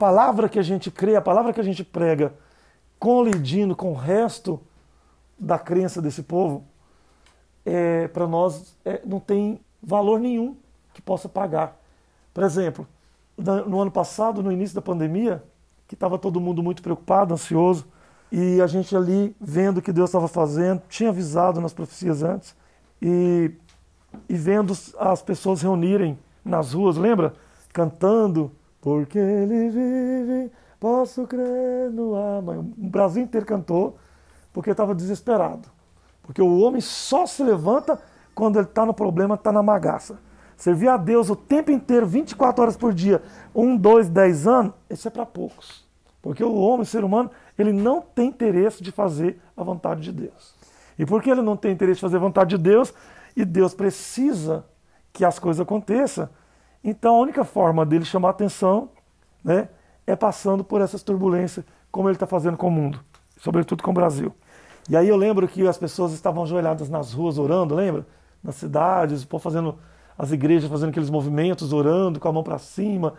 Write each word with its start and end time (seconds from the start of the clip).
Palavra 0.00 0.48
que 0.48 0.58
a 0.58 0.62
gente 0.62 0.90
crê, 0.90 1.14
a 1.14 1.20
palavra 1.20 1.52
que 1.52 1.60
a 1.60 1.62
gente 1.62 1.84
prega, 1.84 2.32
colidindo 2.98 3.76
com 3.76 3.92
o 3.92 3.94
resto 3.94 4.58
da 5.38 5.58
crença 5.58 6.00
desse 6.00 6.22
povo, 6.22 6.64
é, 7.66 8.08
para 8.08 8.26
nós 8.26 8.74
é, 8.82 9.02
não 9.04 9.20
tem 9.20 9.60
valor 9.82 10.18
nenhum 10.18 10.56
que 10.94 11.02
possa 11.02 11.28
pagar. 11.28 11.78
Por 12.32 12.42
exemplo, 12.42 12.86
no 13.36 13.78
ano 13.78 13.90
passado, 13.90 14.42
no 14.42 14.50
início 14.50 14.74
da 14.74 14.80
pandemia, 14.80 15.44
que 15.86 15.94
estava 15.94 16.18
todo 16.18 16.40
mundo 16.40 16.62
muito 16.62 16.82
preocupado, 16.82 17.34
ansioso, 17.34 17.86
e 18.32 18.58
a 18.58 18.66
gente 18.66 18.96
ali 18.96 19.36
vendo 19.38 19.78
o 19.78 19.82
que 19.82 19.92
Deus 19.92 20.08
estava 20.08 20.28
fazendo, 20.28 20.80
tinha 20.88 21.10
avisado 21.10 21.60
nas 21.60 21.74
profecias 21.74 22.22
antes, 22.22 22.56
e, 23.02 23.50
e 24.26 24.34
vendo 24.34 24.72
as 24.98 25.20
pessoas 25.20 25.60
reunirem 25.60 26.18
nas 26.42 26.72
ruas, 26.72 26.96
lembra? 26.96 27.34
Cantando, 27.70 28.50
porque 28.80 29.18
ele 29.18 29.68
vive, 29.70 30.52
posso 30.78 31.26
crer 31.26 31.90
no 31.90 32.14
amor. 32.14 32.58
O 32.58 32.88
Brasil 32.88 33.22
inteiro 33.22 33.46
cantou 33.46 33.96
porque 34.52 34.70
estava 34.70 34.94
desesperado. 34.94 35.68
Porque 36.22 36.40
o 36.40 36.60
homem 36.60 36.80
só 36.80 37.26
se 37.26 37.42
levanta 37.42 38.00
quando 38.34 38.58
ele 38.58 38.66
está 38.66 38.86
no 38.86 38.94
problema, 38.94 39.34
está 39.34 39.52
na 39.52 39.62
magaça. 39.62 40.18
Servir 40.56 40.88
a 40.88 40.96
Deus 40.96 41.30
o 41.30 41.36
tempo 41.36 41.70
inteiro, 41.70 42.06
24 42.06 42.62
horas 42.62 42.76
por 42.76 42.92
dia, 42.92 43.22
um, 43.54 43.76
dois, 43.76 44.08
dez 44.08 44.46
anos, 44.46 44.74
isso 44.88 45.08
é 45.08 45.10
para 45.10 45.24
poucos. 45.24 45.84
Porque 46.20 46.44
o 46.44 46.54
homem, 46.54 46.82
o 46.82 46.86
ser 46.86 47.02
humano, 47.02 47.30
ele 47.58 47.72
não 47.72 48.02
tem 48.02 48.28
interesse 48.28 48.82
de 48.82 48.92
fazer 48.92 49.40
a 49.56 49.62
vontade 49.62 50.02
de 50.02 50.12
Deus. 50.12 50.54
E 50.98 51.06
porque 51.06 51.30
ele 51.30 51.40
não 51.40 51.56
tem 51.56 51.72
interesse 51.72 51.96
de 51.96 52.02
fazer 52.02 52.16
a 52.18 52.20
vontade 52.20 52.56
de 52.56 52.62
Deus, 52.62 52.92
e 53.34 53.44
Deus 53.44 53.74
precisa 53.74 54.64
que 55.12 55.24
as 55.24 55.38
coisas 55.38 55.60
aconteçam, 55.60 56.28
então 56.82 57.16
a 57.16 57.20
única 57.20 57.44
forma 57.44 57.84
dele 57.84 58.04
chamar 58.04 58.30
atenção 58.30 58.88
né, 59.44 59.68
é 60.06 60.16
passando 60.16 60.64
por 60.64 60.80
essas 60.80 61.02
turbulências, 61.02 61.64
como 61.90 62.08
ele 62.08 62.16
está 62.16 62.26
fazendo 62.26 62.56
com 62.56 62.68
o 62.68 62.70
mundo, 62.70 63.00
sobretudo 63.38 63.82
com 63.82 63.90
o 63.90 63.94
Brasil. 63.94 64.34
E 64.88 64.96
aí 64.96 65.08
eu 65.08 65.16
lembro 65.16 65.46
que 65.46 65.66
as 65.66 65.78
pessoas 65.78 66.12
estavam 66.12 66.42
ajoelhadas 66.42 66.88
nas 66.88 67.12
ruas 67.12 67.38
orando, 67.38 67.74
lembra? 67.74 68.06
Nas 68.42 68.56
cidades, 68.56 69.22
o 69.22 69.28
povo 69.28 69.42
fazendo, 69.42 69.76
as 70.18 70.32
igrejas 70.32 70.70
fazendo 70.70 70.90
aqueles 70.90 71.10
movimentos, 71.10 71.72
orando 71.72 72.18
com 72.18 72.28
a 72.28 72.32
mão 72.32 72.42
para 72.42 72.58
cima, 72.58 73.14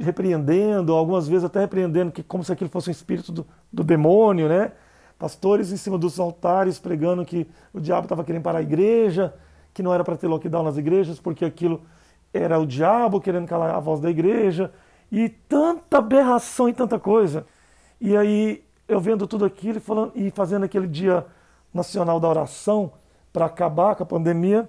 repreendendo, 0.00 0.92
algumas 0.92 1.26
vezes 1.26 1.44
até 1.44 1.60
repreendendo, 1.60 2.12
que, 2.12 2.22
como 2.22 2.44
se 2.44 2.52
aquilo 2.52 2.68
fosse 2.68 2.90
um 2.90 2.92
espírito 2.92 3.32
do, 3.32 3.46
do 3.72 3.82
demônio, 3.82 4.48
né? 4.48 4.72
Pastores 5.18 5.72
em 5.72 5.76
cima 5.76 5.96
dos 5.96 6.20
altares 6.20 6.78
pregando 6.78 7.24
que 7.24 7.46
o 7.72 7.80
diabo 7.80 8.04
estava 8.04 8.22
querendo 8.22 8.42
parar 8.42 8.58
a 8.58 8.62
igreja, 8.62 9.32
que 9.72 9.82
não 9.82 9.94
era 9.94 10.04
para 10.04 10.16
ter 10.16 10.26
lockdown 10.26 10.62
nas 10.62 10.76
igrejas, 10.76 11.18
porque 11.18 11.44
aquilo 11.44 11.80
era 12.32 12.58
o 12.58 12.66
diabo 12.66 13.20
querendo 13.20 13.46
calar 13.46 13.74
a 13.74 13.80
voz 13.80 14.00
da 14.00 14.10
igreja, 14.10 14.72
e 15.10 15.28
tanta 15.28 15.98
aberração 15.98 16.68
e 16.68 16.72
tanta 16.72 16.98
coisa. 16.98 17.46
E 18.00 18.16
aí 18.16 18.62
eu 18.88 19.00
vendo 19.00 19.26
tudo 19.26 19.44
aquilo 19.44 19.78
e, 19.78 19.80
falando, 19.80 20.12
e 20.14 20.30
fazendo 20.30 20.64
aquele 20.64 20.86
dia 20.86 21.26
nacional 21.72 22.18
da 22.18 22.28
oração 22.28 22.92
para 23.32 23.46
acabar 23.46 23.94
com 23.94 24.02
a 24.02 24.06
pandemia, 24.06 24.68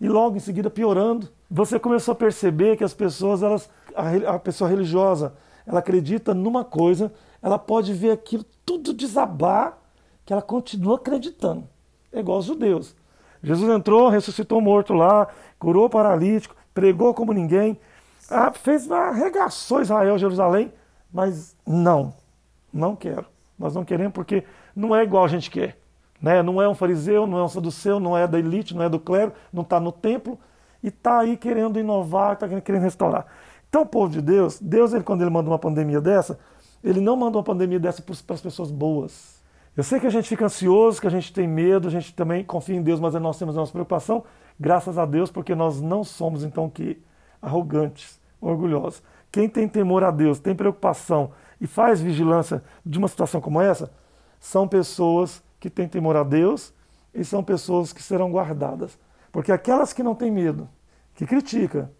e 0.00 0.08
logo 0.08 0.36
em 0.36 0.40
seguida 0.40 0.68
piorando. 0.68 1.28
Você 1.50 1.78
começou 1.78 2.12
a 2.12 2.16
perceber 2.16 2.76
que 2.76 2.84
as 2.84 2.92
pessoas, 2.92 3.42
elas, 3.42 3.70
a, 3.94 4.34
a 4.34 4.38
pessoa 4.38 4.68
religiosa, 4.68 5.34
ela 5.66 5.78
acredita 5.78 6.34
numa 6.34 6.64
coisa, 6.64 7.12
ela 7.42 7.58
pode 7.58 7.92
ver 7.92 8.10
aquilo 8.10 8.44
tudo 8.66 8.92
desabar, 8.92 9.78
que 10.24 10.32
ela 10.32 10.42
continua 10.42 10.96
acreditando. 10.96 11.68
É 12.12 12.20
igual 12.20 12.38
os 12.38 12.46
judeus. 12.46 12.94
Jesus 13.42 13.70
entrou, 13.70 14.08
ressuscitou 14.08 14.60
morto 14.60 14.94
lá, 14.94 15.28
curou 15.58 15.86
o 15.86 15.90
paralítico, 15.90 16.56
pregou 16.74 17.14
como 17.14 17.32
ninguém, 17.32 17.78
ah, 18.30 18.52
fez, 18.52 18.90
arregaçou 18.90 19.80
Israel, 19.80 20.18
Jerusalém, 20.18 20.72
mas 21.12 21.56
não, 21.66 22.12
não 22.72 22.96
quero. 22.96 23.26
Nós 23.58 23.74
não 23.74 23.84
queremos 23.84 24.12
porque 24.12 24.44
não 24.74 24.94
é 24.94 25.02
igual 25.02 25.24
a 25.24 25.28
gente 25.28 25.50
quer. 25.50 25.78
Né? 26.20 26.42
Não 26.42 26.60
é 26.60 26.68
um 26.68 26.74
fariseu, 26.74 27.26
não 27.26 27.38
é 27.38 27.44
um 27.44 27.48
saduceu, 27.48 28.00
não 28.00 28.16
é 28.16 28.26
da 28.26 28.38
elite, 28.38 28.74
não 28.74 28.82
é 28.82 28.88
do 28.88 28.98
clero, 28.98 29.32
não 29.52 29.62
está 29.62 29.78
no 29.78 29.92
templo 29.92 30.38
e 30.82 30.88
está 30.88 31.20
aí 31.20 31.36
querendo 31.36 31.78
inovar, 31.78 32.32
está 32.34 32.48
querendo 32.48 32.82
restaurar. 32.82 33.26
Então, 33.68 33.86
povo 33.86 34.12
de 34.12 34.20
Deus, 34.20 34.58
Deus, 34.60 34.92
ele, 34.92 35.04
quando 35.04 35.22
ele 35.22 35.30
manda 35.30 35.50
uma 35.50 35.58
pandemia 35.58 36.00
dessa, 36.00 36.38
ele 36.82 37.00
não 37.00 37.16
manda 37.16 37.38
uma 37.38 37.44
pandemia 37.44 37.78
dessa 37.78 38.02
para 38.02 38.34
as 38.34 38.40
pessoas 38.40 38.70
boas. 38.70 39.42
Eu 39.76 39.82
sei 39.82 39.98
que 39.98 40.06
a 40.06 40.10
gente 40.10 40.28
fica 40.28 40.44
ansioso, 40.44 41.00
que 41.00 41.06
a 41.06 41.10
gente 41.10 41.32
tem 41.32 41.48
medo, 41.48 41.88
a 41.88 41.90
gente 41.90 42.14
também 42.14 42.44
confia 42.44 42.76
em 42.76 42.82
Deus, 42.82 43.00
mas 43.00 43.14
nós 43.14 43.38
temos 43.38 43.56
a 43.56 43.60
nossa 43.60 43.72
preocupação. 43.72 44.24
Graças 44.58 44.98
a 44.98 45.04
Deus, 45.04 45.30
porque 45.30 45.54
nós 45.54 45.80
não 45.80 46.04
somos 46.04 46.44
então 46.44 46.70
que 46.70 47.02
arrogantes, 47.42 48.20
orgulhosos. 48.40 49.02
Quem 49.30 49.48
tem 49.48 49.68
temor 49.68 50.04
a 50.04 50.10
Deus, 50.10 50.38
tem 50.38 50.54
preocupação 50.54 51.32
e 51.60 51.66
faz 51.66 52.00
vigilância 52.00 52.62
de 52.84 52.98
uma 52.98 53.08
situação 53.08 53.40
como 53.40 53.60
essa, 53.60 53.90
são 54.38 54.68
pessoas 54.68 55.42
que 55.58 55.68
têm 55.68 55.88
temor 55.88 56.16
a 56.16 56.22
Deus 56.22 56.72
e 57.12 57.24
são 57.24 57.42
pessoas 57.42 57.92
que 57.92 58.02
serão 58.02 58.30
guardadas. 58.30 58.98
Porque 59.32 59.50
aquelas 59.50 59.92
que 59.92 60.02
não 60.02 60.14
têm 60.14 60.30
medo, 60.30 60.68
que 61.14 61.26
critica, 61.26 61.90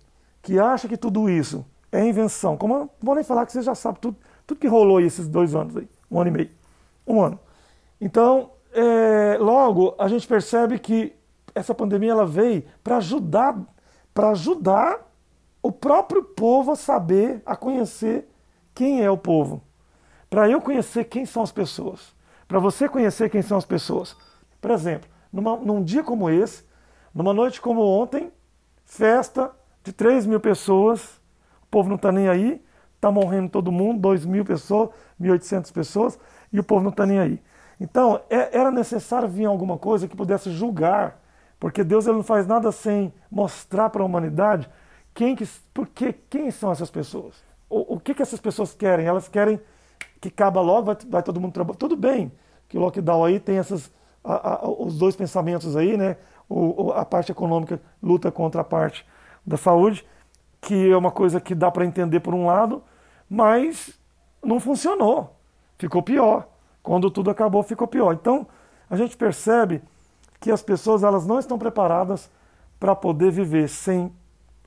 que 0.42 0.58
acha 0.58 0.86
que 0.86 0.96
tudo 0.96 1.28
isso 1.28 1.64
é 1.90 2.06
invenção, 2.06 2.56
como 2.56 2.78
não 2.78 2.90
vou 3.00 3.14
nem 3.14 3.24
falar 3.24 3.46
que 3.46 3.52
você 3.52 3.62
já 3.62 3.74
sabe 3.74 3.98
tudo, 3.98 4.16
tudo 4.46 4.60
que 4.60 4.66
rolou 4.66 4.98
aí 4.98 5.06
esses 5.06 5.26
dois 5.26 5.54
anos 5.54 5.76
aí, 5.76 5.88
um 6.10 6.20
ano 6.20 6.28
e 6.28 6.32
meio, 6.32 6.50
um 7.06 7.20
ano. 7.20 7.40
Então, 8.00 8.50
é, 8.72 9.38
logo 9.38 9.94
a 9.98 10.06
gente 10.08 10.26
percebe 10.26 10.78
que 10.78 11.14
essa 11.54 11.74
pandemia 11.74 12.12
ela 12.12 12.26
veio 12.26 12.64
para 12.82 12.96
ajudar, 12.96 13.56
para 14.12 14.30
ajudar 14.30 15.10
o 15.62 15.70
próprio 15.70 16.22
povo 16.22 16.72
a 16.72 16.76
saber, 16.76 17.42
a 17.46 17.56
conhecer 17.56 18.28
quem 18.74 19.02
é 19.02 19.10
o 19.10 19.16
povo. 19.16 19.62
Para 20.28 20.48
eu 20.48 20.60
conhecer 20.60 21.04
quem 21.04 21.24
são 21.24 21.42
as 21.42 21.52
pessoas. 21.52 22.14
Para 22.48 22.58
você 22.58 22.88
conhecer 22.88 23.30
quem 23.30 23.40
são 23.40 23.56
as 23.56 23.64
pessoas. 23.64 24.16
Por 24.60 24.70
exemplo, 24.70 25.08
numa, 25.32 25.56
num 25.56 25.82
dia 25.82 26.02
como 26.02 26.28
esse, 26.28 26.64
numa 27.14 27.32
noite 27.32 27.60
como 27.60 27.80
ontem, 27.82 28.32
festa 28.84 29.50
de 29.82 29.92
3 29.92 30.26
mil 30.26 30.40
pessoas, 30.40 31.20
o 31.62 31.66
povo 31.70 31.88
não 31.88 31.96
está 31.96 32.10
nem 32.10 32.28
aí, 32.28 32.62
está 32.96 33.10
morrendo 33.10 33.48
todo 33.48 33.70
mundo, 33.70 34.00
2 34.00 34.26
mil 34.26 34.44
pessoas, 34.44 34.90
1.800 35.20 35.72
pessoas, 35.72 36.18
e 36.52 36.58
o 36.58 36.64
povo 36.64 36.82
não 36.82 36.90
está 36.90 37.06
nem 37.06 37.18
aí. 37.18 37.42
Então, 37.80 38.20
é, 38.30 38.58
era 38.58 38.70
necessário 38.70 39.28
vir 39.28 39.44
alguma 39.44 39.78
coisa 39.78 40.08
que 40.08 40.16
pudesse 40.16 40.50
julgar 40.50 41.23
porque 41.64 41.82
Deus 41.82 42.06
ele 42.06 42.16
não 42.16 42.22
faz 42.22 42.46
nada 42.46 42.70
sem 42.70 43.10
mostrar 43.30 43.88
para 43.88 44.02
a 44.02 44.04
humanidade 44.04 44.68
quem, 45.14 45.34
que, 45.34 45.48
porque, 45.72 46.12
quem 46.28 46.50
são 46.50 46.70
essas 46.70 46.90
pessoas. 46.90 47.42
O, 47.70 47.94
o 47.94 47.98
que, 47.98 48.12
que 48.12 48.20
essas 48.20 48.38
pessoas 48.38 48.74
querem? 48.74 49.06
Elas 49.06 49.28
querem 49.28 49.58
que 50.20 50.28
acaba 50.28 50.60
logo, 50.60 50.84
vai, 50.84 50.96
vai 51.08 51.22
todo 51.22 51.40
mundo 51.40 51.54
trabalhar. 51.54 51.78
Tudo 51.78 51.96
bem 51.96 52.30
que 52.68 52.76
o 52.76 52.80
lockdown 52.82 53.24
aí 53.24 53.40
tem 53.40 53.56
essas, 53.56 53.90
a, 54.22 54.66
a, 54.66 54.68
os 54.68 54.98
dois 54.98 55.16
pensamentos 55.16 55.74
aí, 55.74 55.96
né? 55.96 56.18
O, 56.50 56.92
a 56.92 57.02
parte 57.02 57.32
econômica 57.32 57.80
luta 58.02 58.30
contra 58.30 58.60
a 58.60 58.64
parte 58.64 59.06
da 59.46 59.56
saúde, 59.56 60.06
que 60.60 60.90
é 60.90 60.96
uma 60.98 61.10
coisa 61.10 61.40
que 61.40 61.54
dá 61.54 61.70
para 61.70 61.86
entender 61.86 62.20
por 62.20 62.34
um 62.34 62.44
lado, 62.44 62.82
mas 63.26 63.98
não 64.44 64.60
funcionou. 64.60 65.34
Ficou 65.78 66.02
pior. 66.02 66.46
Quando 66.82 67.10
tudo 67.10 67.30
acabou, 67.30 67.62
ficou 67.62 67.88
pior. 67.88 68.12
Então, 68.12 68.46
a 68.90 68.96
gente 68.96 69.16
percebe 69.16 69.82
que 70.44 70.52
as 70.52 70.62
pessoas 70.62 71.02
elas 71.02 71.26
não 71.26 71.38
estão 71.38 71.58
preparadas 71.58 72.30
para 72.78 72.94
poder 72.94 73.30
viver 73.30 73.66
sem 73.66 74.12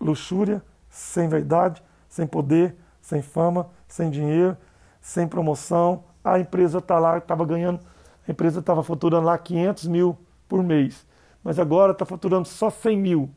luxúria, 0.01 0.59
sem 0.89 1.29
vaidade, 1.29 1.83
sem 2.09 2.25
poder, 2.25 2.75
sem 2.99 3.21
fama, 3.21 3.69
sem 3.87 4.09
dinheiro, 4.09 4.57
sem 4.99 5.27
promoção. 5.27 6.03
A 6.23 6.39
empresa 6.39 6.79
está 6.79 6.97
lá, 6.97 7.19
estava 7.19 7.45
ganhando, 7.45 7.79
a 8.27 8.31
empresa 8.31 8.59
estava 8.59 8.81
faturando 8.81 9.27
lá 9.27 9.37
500 9.37 9.85
mil 9.85 10.17
por 10.47 10.63
mês, 10.63 11.05
mas 11.43 11.59
agora 11.59 11.91
está 11.91 12.07
faturando 12.07 12.47
só 12.47 12.71
100 12.71 12.97
mil. 12.97 13.29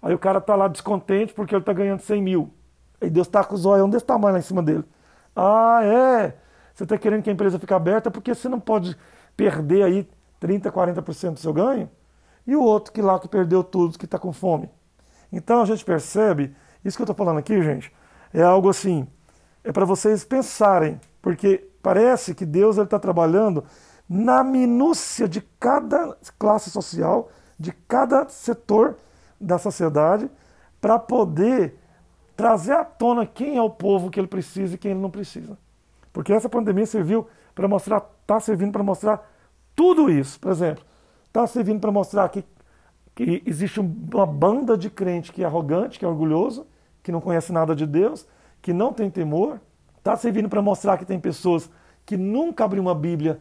Aí 0.00 0.14
o 0.14 0.18
cara 0.18 0.38
está 0.38 0.56
lá 0.56 0.68
descontente 0.68 1.34
porque 1.34 1.54
ele 1.54 1.60
está 1.60 1.74
ganhando 1.74 2.00
100 2.00 2.22
mil. 2.22 2.50
Aí 3.02 3.10
Deus 3.10 3.26
está 3.26 3.44
com 3.44 3.54
os 3.54 3.66
olhos 3.66 3.90
desse 3.90 4.06
tamanho 4.06 4.32
lá 4.32 4.38
em 4.38 4.42
cima 4.42 4.62
dele. 4.62 4.84
Ah, 5.36 5.80
é? 5.84 6.38
Você 6.72 6.84
está 6.84 6.96
querendo 6.96 7.22
que 7.22 7.28
a 7.28 7.34
empresa 7.34 7.58
fique 7.58 7.74
aberta 7.74 8.10
porque 8.10 8.34
você 8.34 8.48
não 8.48 8.60
pode 8.60 8.96
perder 9.36 9.82
aí 9.82 10.08
30%, 10.40 10.70
40% 10.70 11.32
do 11.34 11.40
seu 11.40 11.52
ganho? 11.52 11.90
E 12.46 12.54
o 12.54 12.62
outro 12.62 12.92
que 12.92 13.02
lá 13.02 13.18
que 13.18 13.28
perdeu 13.28 13.64
tudo, 13.64 13.98
que 13.98 14.04
está 14.04 14.18
com 14.18 14.32
fome. 14.32 14.70
Então 15.32 15.60
a 15.60 15.64
gente 15.64 15.84
percebe, 15.84 16.54
isso 16.84 16.96
que 16.96 17.02
eu 17.02 17.04
estou 17.04 17.16
falando 17.16 17.38
aqui, 17.38 17.60
gente, 17.62 17.92
é 18.32 18.42
algo 18.42 18.68
assim, 18.68 19.06
é 19.64 19.72
para 19.72 19.84
vocês 19.84 20.24
pensarem, 20.24 21.00
porque 21.20 21.68
parece 21.82 22.34
que 22.34 22.46
Deus 22.46 22.78
está 22.78 22.98
trabalhando 22.98 23.64
na 24.08 24.44
minúcia 24.44 25.26
de 25.26 25.40
cada 25.58 26.16
classe 26.38 26.70
social, 26.70 27.28
de 27.58 27.72
cada 27.72 28.28
setor 28.28 28.96
da 29.40 29.58
sociedade, 29.58 30.30
para 30.80 30.98
poder 30.98 31.78
trazer 32.36 32.74
à 32.74 32.84
tona 32.84 33.26
quem 33.26 33.56
é 33.56 33.62
o 33.62 33.70
povo 33.70 34.10
que 34.10 34.20
ele 34.20 34.28
precisa 34.28 34.74
e 34.74 34.78
quem 34.78 34.92
ele 34.92 35.00
não 35.00 35.10
precisa. 35.10 35.58
Porque 36.12 36.32
essa 36.32 36.48
pandemia 36.48 36.86
serviu 36.86 37.26
para 37.54 37.66
mostrar, 37.66 38.06
está 38.20 38.38
servindo 38.38 38.72
para 38.72 38.82
mostrar 38.82 39.28
tudo 39.76 40.10
isso. 40.10 40.40
Por 40.40 40.50
exemplo, 40.50 40.82
está 41.26 41.46
servindo 41.46 41.78
para 41.78 41.92
mostrar 41.92 42.28
que, 42.30 42.42
que 43.14 43.42
existe 43.46 43.78
uma 43.78 44.26
banda 44.26 44.76
de 44.76 44.88
crente 44.88 45.30
que 45.30 45.42
é 45.42 45.46
arrogante, 45.46 45.98
que 45.98 46.04
é 46.04 46.08
orgulhoso, 46.08 46.66
que 47.02 47.12
não 47.12 47.20
conhece 47.20 47.52
nada 47.52 47.76
de 47.76 47.86
Deus, 47.86 48.26
que 48.62 48.72
não 48.72 48.92
tem 48.92 49.10
temor. 49.10 49.60
Está 49.98 50.16
servindo 50.16 50.48
para 50.48 50.62
mostrar 50.62 50.96
que 50.96 51.04
tem 51.04 51.20
pessoas 51.20 51.70
que 52.06 52.16
nunca 52.16 52.64
abriram 52.64 52.86
uma 52.86 52.94
Bíblia 52.94 53.40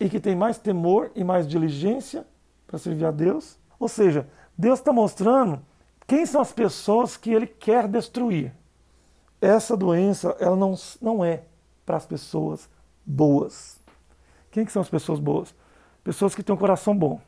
e 0.00 0.10
que 0.10 0.18
tem 0.18 0.34
mais 0.34 0.58
temor 0.58 1.10
e 1.14 1.22
mais 1.22 1.46
diligência 1.46 2.26
para 2.66 2.78
servir 2.78 3.04
a 3.04 3.10
Deus. 3.10 3.56
Ou 3.78 3.88
seja, 3.88 4.26
Deus 4.58 4.78
está 4.80 4.92
mostrando 4.92 5.60
quem 6.06 6.26
são 6.26 6.40
as 6.40 6.52
pessoas 6.52 7.16
que 7.16 7.30
Ele 7.30 7.46
quer 7.46 7.86
destruir. 7.86 8.52
Essa 9.40 9.76
doença 9.76 10.36
ela 10.40 10.56
não, 10.56 10.74
não 11.00 11.24
é 11.24 11.44
para 11.84 11.96
as 11.96 12.06
pessoas 12.06 12.68
boas. 13.04 13.81
Quem 14.52 14.64
que 14.66 14.70
são 14.70 14.82
as 14.82 14.88
pessoas 14.88 15.18
boas? 15.18 15.52
Pessoas 16.04 16.34
que 16.34 16.42
têm 16.42 16.54
um 16.54 16.58
coração 16.58 16.96
bom. 16.96 17.20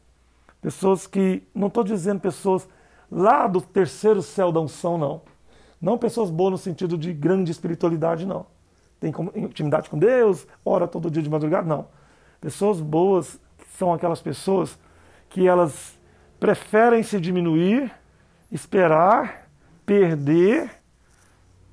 Pessoas 0.61 1.07
que, 1.07 1.43
não 1.55 1.69
estou 1.69 1.83
dizendo 1.83 2.21
pessoas 2.21 2.69
lá 3.11 3.47
do 3.47 3.61
terceiro 3.61 4.23
céu 4.23 4.53
da 4.53 4.61
unção, 4.61 4.99
não. 4.99 5.23
Não 5.81 5.99
pessoas 5.99 6.31
boas 6.31 6.53
no 6.53 6.59
sentido 6.59 6.97
de 6.97 7.13
grande 7.13 7.51
espiritualidade, 7.51 8.27
não. 8.27 8.47
Tem 9.01 9.13
intimidade 9.35 9.89
com 9.89 9.99
Deus, 9.99 10.47
ora 10.65 10.87
todo 10.87 11.11
dia 11.11 11.23
de 11.23 11.31
madrugada, 11.31 11.67
não. 11.67 11.89
Pessoas 12.41 12.81
boas 12.81 13.41
são 13.77 13.93
aquelas 13.93 14.21
pessoas 14.21 14.79
que 15.31 15.49
elas 15.49 15.99
preferem 16.39 17.03
se 17.03 17.19
diminuir, 17.19 17.91
esperar, 18.53 19.49
perder, 19.87 20.71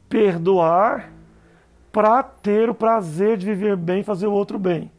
perdoar, 0.08 1.12
para 1.92 2.24
ter 2.24 2.70
o 2.70 2.76
prazer 2.76 3.38
de 3.38 3.46
viver 3.46 3.76
bem 3.76 4.00
e 4.00 4.04
fazer 4.04 4.28
o 4.28 4.32
outro 4.32 4.58
bem. 4.58 4.90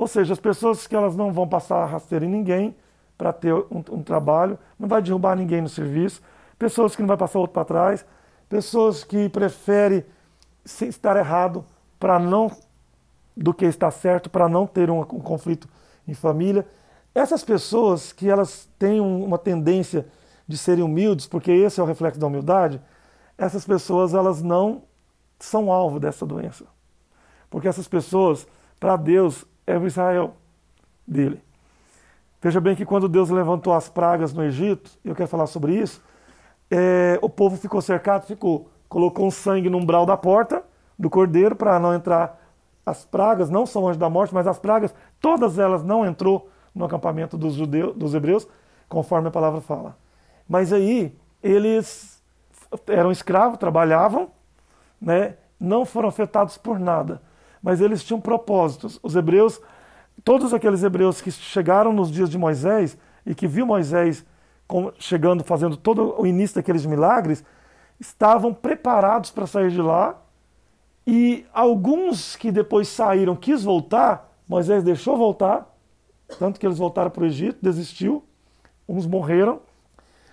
Ou 0.00 0.06
seja, 0.06 0.32
as 0.32 0.40
pessoas 0.40 0.86
que 0.86 0.96
elas 0.96 1.14
não 1.14 1.30
vão 1.30 1.46
passar 1.46 1.84
rasteira 1.84 2.24
em 2.24 2.28
ninguém 2.30 2.74
para 3.18 3.34
ter 3.34 3.52
um, 3.52 3.84
um, 3.90 4.02
trabalho, 4.02 4.58
não 4.78 4.88
vai 4.88 5.02
derrubar 5.02 5.36
ninguém 5.36 5.60
no 5.60 5.68
serviço, 5.68 6.22
pessoas 6.58 6.96
que 6.96 7.02
não 7.02 7.06
vai 7.06 7.18
passar 7.18 7.38
outro 7.38 7.52
para 7.52 7.66
trás, 7.66 8.06
pessoas 8.48 9.04
que 9.04 9.28
preferem 9.28 10.02
estar 10.64 11.18
errado 11.18 11.66
para 11.98 12.18
não 12.18 12.50
do 13.36 13.52
que 13.52 13.66
estar 13.66 13.90
certo, 13.90 14.30
para 14.30 14.48
não 14.48 14.66
ter 14.66 14.90
um, 14.90 15.00
um 15.00 15.20
conflito 15.20 15.68
em 16.08 16.14
família. 16.14 16.66
Essas 17.14 17.44
pessoas 17.44 18.10
que 18.10 18.26
elas 18.26 18.70
têm 18.78 19.02
uma 19.02 19.36
tendência 19.36 20.06
de 20.48 20.56
serem 20.56 20.82
humildes, 20.82 21.26
porque 21.26 21.52
esse 21.52 21.78
é 21.78 21.82
o 21.82 21.86
reflexo 21.86 22.18
da 22.18 22.26
humildade, 22.26 22.80
essas 23.36 23.66
pessoas 23.66 24.14
elas 24.14 24.40
não 24.40 24.80
são 25.38 25.70
alvo 25.70 26.00
dessa 26.00 26.24
doença. 26.24 26.64
Porque 27.50 27.68
essas 27.68 27.86
pessoas, 27.86 28.48
para 28.78 28.96
Deus, 28.96 29.44
é 29.70 29.78
o 29.78 29.86
Israel 29.86 30.34
dele. 31.06 31.42
Veja 32.42 32.60
bem 32.60 32.74
que 32.74 32.86
quando 32.86 33.08
Deus 33.08 33.30
levantou 33.30 33.72
as 33.72 33.88
pragas 33.88 34.32
no 34.32 34.42
Egito, 34.42 34.90
eu 35.04 35.14
quero 35.14 35.28
falar 35.28 35.46
sobre 35.46 35.74
isso, 35.74 36.02
é, 36.70 37.18
o 37.20 37.28
povo 37.28 37.56
ficou 37.56 37.82
cercado, 37.82 38.26
ficou, 38.26 38.70
colocou 38.88 39.26
um 39.26 39.30
sangue 39.30 39.68
no 39.68 39.78
umbral 39.78 40.06
da 40.06 40.16
porta 40.16 40.64
do 40.98 41.10
cordeiro 41.10 41.54
para 41.54 41.78
não 41.78 41.94
entrar 41.94 42.40
as 42.84 43.04
pragas, 43.04 43.50
não 43.50 43.66
são 43.66 43.86
anjos 43.86 43.98
da 43.98 44.08
morte, 44.08 44.34
mas 44.34 44.46
as 44.46 44.58
pragas, 44.58 44.94
todas 45.20 45.58
elas 45.58 45.82
não 45.82 46.04
entrou 46.04 46.50
no 46.74 46.84
acampamento 46.84 47.36
dos 47.36 47.54
judeus, 47.54 47.94
dos 47.96 48.14
hebreus, 48.14 48.48
conforme 48.88 49.28
a 49.28 49.30
palavra 49.30 49.60
fala. 49.60 49.96
Mas 50.48 50.72
aí 50.72 51.14
eles 51.42 52.22
eram 52.86 53.10
escravos, 53.10 53.58
trabalhavam, 53.58 54.30
né, 55.00 55.34
não 55.58 55.84
foram 55.84 56.08
afetados 56.08 56.56
por 56.56 56.78
nada, 56.78 57.20
mas 57.62 57.80
eles 57.80 58.02
tinham 58.02 58.20
propósitos. 58.20 58.98
Os 59.02 59.16
hebreus, 59.16 59.60
todos 60.24 60.54
aqueles 60.54 60.82
hebreus 60.82 61.20
que 61.20 61.30
chegaram 61.30 61.92
nos 61.92 62.10
dias 62.10 62.30
de 62.30 62.38
Moisés 62.38 62.96
e 63.24 63.34
que 63.34 63.46
viu 63.46 63.66
Moisés 63.66 64.24
chegando, 64.98 65.42
fazendo 65.42 65.76
todo 65.76 66.14
o 66.20 66.26
início 66.26 66.56
daqueles 66.56 66.86
milagres, 66.86 67.44
estavam 67.98 68.54
preparados 68.54 69.30
para 69.30 69.46
sair 69.46 69.70
de 69.70 69.82
lá. 69.82 70.16
E 71.06 71.44
alguns 71.52 72.36
que 72.36 72.52
depois 72.52 72.88
saíram, 72.88 73.34
quis 73.34 73.64
voltar, 73.64 74.32
Moisés 74.46 74.82
deixou 74.82 75.16
voltar, 75.16 75.74
tanto 76.38 76.60
que 76.60 76.66
eles 76.66 76.78
voltaram 76.78 77.10
para 77.10 77.22
o 77.22 77.26
Egito, 77.26 77.58
desistiu, 77.60 78.24
uns 78.88 79.06
morreram, 79.06 79.60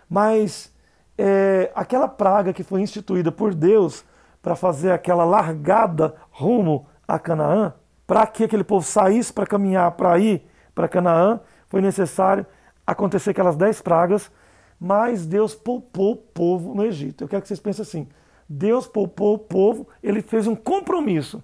mas 0.09 0.71
é, 1.17 1.71
aquela 1.73 2.07
praga 2.07 2.53
que 2.53 2.63
foi 2.63 2.81
instituída 2.81 3.31
por 3.31 3.53
Deus 3.53 4.05
para 4.41 4.55
fazer 4.55 4.91
aquela 4.91 5.25
largada 5.25 6.15
rumo 6.29 6.87
a 7.07 7.17
Canaã, 7.17 7.73
para 8.05 8.25
que 8.27 8.43
aquele 8.43 8.63
povo 8.63 8.85
saísse 8.85 9.31
para 9.31 9.45
caminhar 9.45 9.91
para 9.91 10.17
ir 10.19 10.45
para 10.75 10.87
Canaã, 10.87 11.39
foi 11.67 11.81
necessário 11.81 12.45
acontecer 12.85 13.31
aquelas 13.31 13.55
dez 13.55 13.81
pragas, 13.81 14.31
mas 14.79 15.25
Deus 15.25 15.55
poupou 15.55 16.13
o 16.13 16.17
povo 16.17 16.75
no 16.75 16.85
Egito. 16.85 17.23
Eu 17.23 17.27
quero 17.27 17.41
que 17.41 17.47
vocês 17.47 17.59
pensem 17.59 17.83
assim: 17.83 18.07
Deus 18.47 18.87
poupou 18.87 19.35
o 19.35 19.39
povo, 19.39 19.87
ele 20.01 20.21
fez 20.21 20.47
um 20.47 20.55
compromisso. 20.55 21.43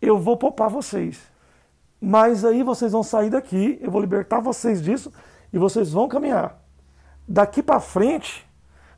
Eu 0.00 0.18
vou 0.18 0.36
poupar 0.36 0.68
vocês. 0.68 1.20
Mas 2.00 2.44
aí 2.44 2.62
vocês 2.62 2.92
vão 2.92 3.02
sair 3.02 3.30
daqui, 3.30 3.78
eu 3.80 3.90
vou 3.90 4.00
libertar 4.00 4.40
vocês 4.40 4.82
disso 4.82 5.10
e 5.52 5.58
vocês 5.58 5.92
vão 5.92 6.06
caminhar. 6.06 6.60
Daqui 7.26 7.62
para 7.62 7.80
frente, 7.80 8.46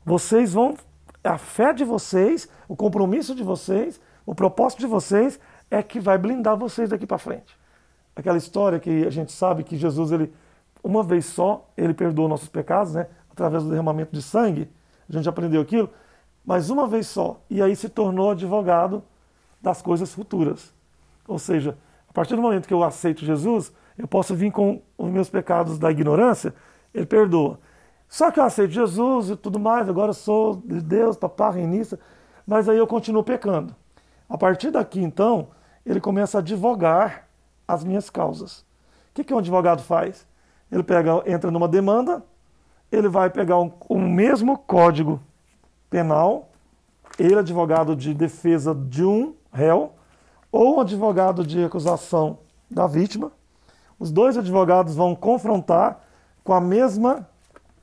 vocês 0.05 0.53
vão 0.53 0.75
a 1.23 1.37
fé 1.37 1.73
de 1.73 1.83
vocês, 1.83 2.49
o 2.67 2.75
compromisso 2.75 3.33
de 3.33 3.43
vocês, 3.43 3.99
o 4.25 4.35
propósito 4.35 4.79
de 4.79 4.87
vocês 4.87 5.39
é 5.69 5.83
que 5.83 5.99
vai 5.99 6.17
blindar 6.17 6.57
vocês 6.57 6.89
daqui 6.89 7.05
para 7.05 7.17
frente. 7.17 7.57
Aquela 8.15 8.37
história 8.37 8.79
que 8.79 9.05
a 9.05 9.09
gente 9.09 9.31
sabe 9.31 9.63
que 9.63 9.77
Jesus, 9.77 10.11
ele, 10.11 10.33
uma 10.83 11.03
vez 11.03 11.25
só, 11.25 11.69
ele 11.77 11.93
perdoou 11.93 12.27
nossos 12.27 12.49
pecados, 12.49 12.93
né? 12.93 13.07
através 13.29 13.63
do 13.63 13.69
derramamento 13.69 14.11
de 14.11 14.21
sangue, 14.21 14.67
a 15.07 15.13
gente 15.13 15.29
aprendeu 15.29 15.61
aquilo, 15.61 15.89
mas 16.43 16.69
uma 16.69 16.87
vez 16.87 17.07
só, 17.07 17.39
e 17.49 17.61
aí 17.61 17.75
se 17.75 17.87
tornou 17.87 18.31
advogado 18.31 19.03
das 19.61 19.81
coisas 19.81 20.13
futuras. 20.13 20.73
Ou 21.27 21.37
seja, 21.37 21.77
a 22.09 22.13
partir 22.13 22.35
do 22.35 22.41
momento 22.41 22.67
que 22.67 22.73
eu 22.73 22.83
aceito 22.83 23.23
Jesus, 23.23 23.71
eu 23.97 24.07
posso 24.07 24.33
vir 24.33 24.51
com 24.51 24.81
os 24.97 25.09
meus 25.09 25.29
pecados 25.29 25.77
da 25.77 25.91
ignorância, 25.91 26.53
ele 26.93 27.05
perdoa. 27.05 27.59
Só 28.09 28.31
que 28.31 28.39
eu 28.39 28.43
aceito 28.43 28.71
Jesus 28.71 29.29
e 29.29 29.35
tudo 29.35 29.59
mais, 29.59 29.87
agora 29.87 30.13
sou 30.13 30.55
de 30.65 30.81
Deus, 30.81 31.17
papá, 31.17 31.51
reinista, 31.51 31.99
mas 32.45 32.67
aí 32.67 32.77
eu 32.77 32.87
continuo 32.87 33.23
pecando. 33.23 33.75
A 34.29 34.37
partir 34.37 34.71
daqui, 34.71 35.01
então, 35.01 35.49
ele 35.87 36.01
começa 36.01 36.37
a 36.37 36.41
advogar 36.41 37.27
as 37.67 37.83
minhas 37.83 38.09
causas. 38.09 38.59
O 38.59 38.65
que, 39.13 39.23
que 39.23 39.33
um 39.33 39.37
advogado 39.37 39.81
faz? 39.81 40.27
Ele 40.71 40.83
pega, 40.83 41.23
entra 41.25 41.49
numa 41.49 41.67
demanda, 41.67 42.23
ele 42.91 43.07
vai 43.07 43.29
pegar 43.29 43.57
um, 43.59 43.71
o 43.87 43.97
mesmo 43.97 44.57
código 44.57 45.21
penal, 45.89 46.49
ele, 47.17 47.35
advogado 47.35 47.95
de 47.95 48.13
defesa 48.13 48.75
de 48.75 49.03
um 49.03 49.33
réu, 49.51 49.93
ou 50.51 50.81
advogado 50.81 51.45
de 51.45 51.63
acusação 51.63 52.39
da 52.69 52.85
vítima. 52.85 53.31
Os 53.97 54.11
dois 54.11 54.37
advogados 54.37 54.93
vão 54.93 55.15
confrontar 55.15 56.03
com 56.43 56.53
a 56.53 56.61
mesma 56.61 57.27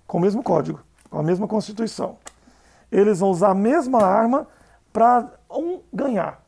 com 0.07 0.19
o 0.19 0.21
mesmo 0.21 0.43
código, 0.43 0.81
com 1.11 1.19
a 1.19 1.23
mesma 1.23 1.49
constituição. 1.49 2.19
Eles 2.93 3.21
vão 3.21 3.31
usar 3.31 3.51
a 3.51 3.55
mesma 3.55 4.03
arma 4.03 4.47
para 4.93 5.33
um 5.51 5.81
ganhar. 5.93 6.44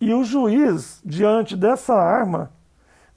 E 0.00 0.14
o 0.14 0.24
juiz, 0.24 1.00
diante 1.04 1.54
dessa 1.56 1.94
arma, 1.94 2.50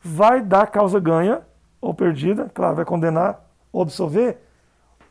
vai 0.01 0.41
dar 0.41 0.67
causa 0.67 0.99
ganha 0.99 1.41
ou 1.79 1.93
perdida, 1.93 2.51
claro, 2.53 2.75
vai 2.75 2.85
condenar 2.85 3.41
ou 3.71 3.81
absolver 3.81 4.37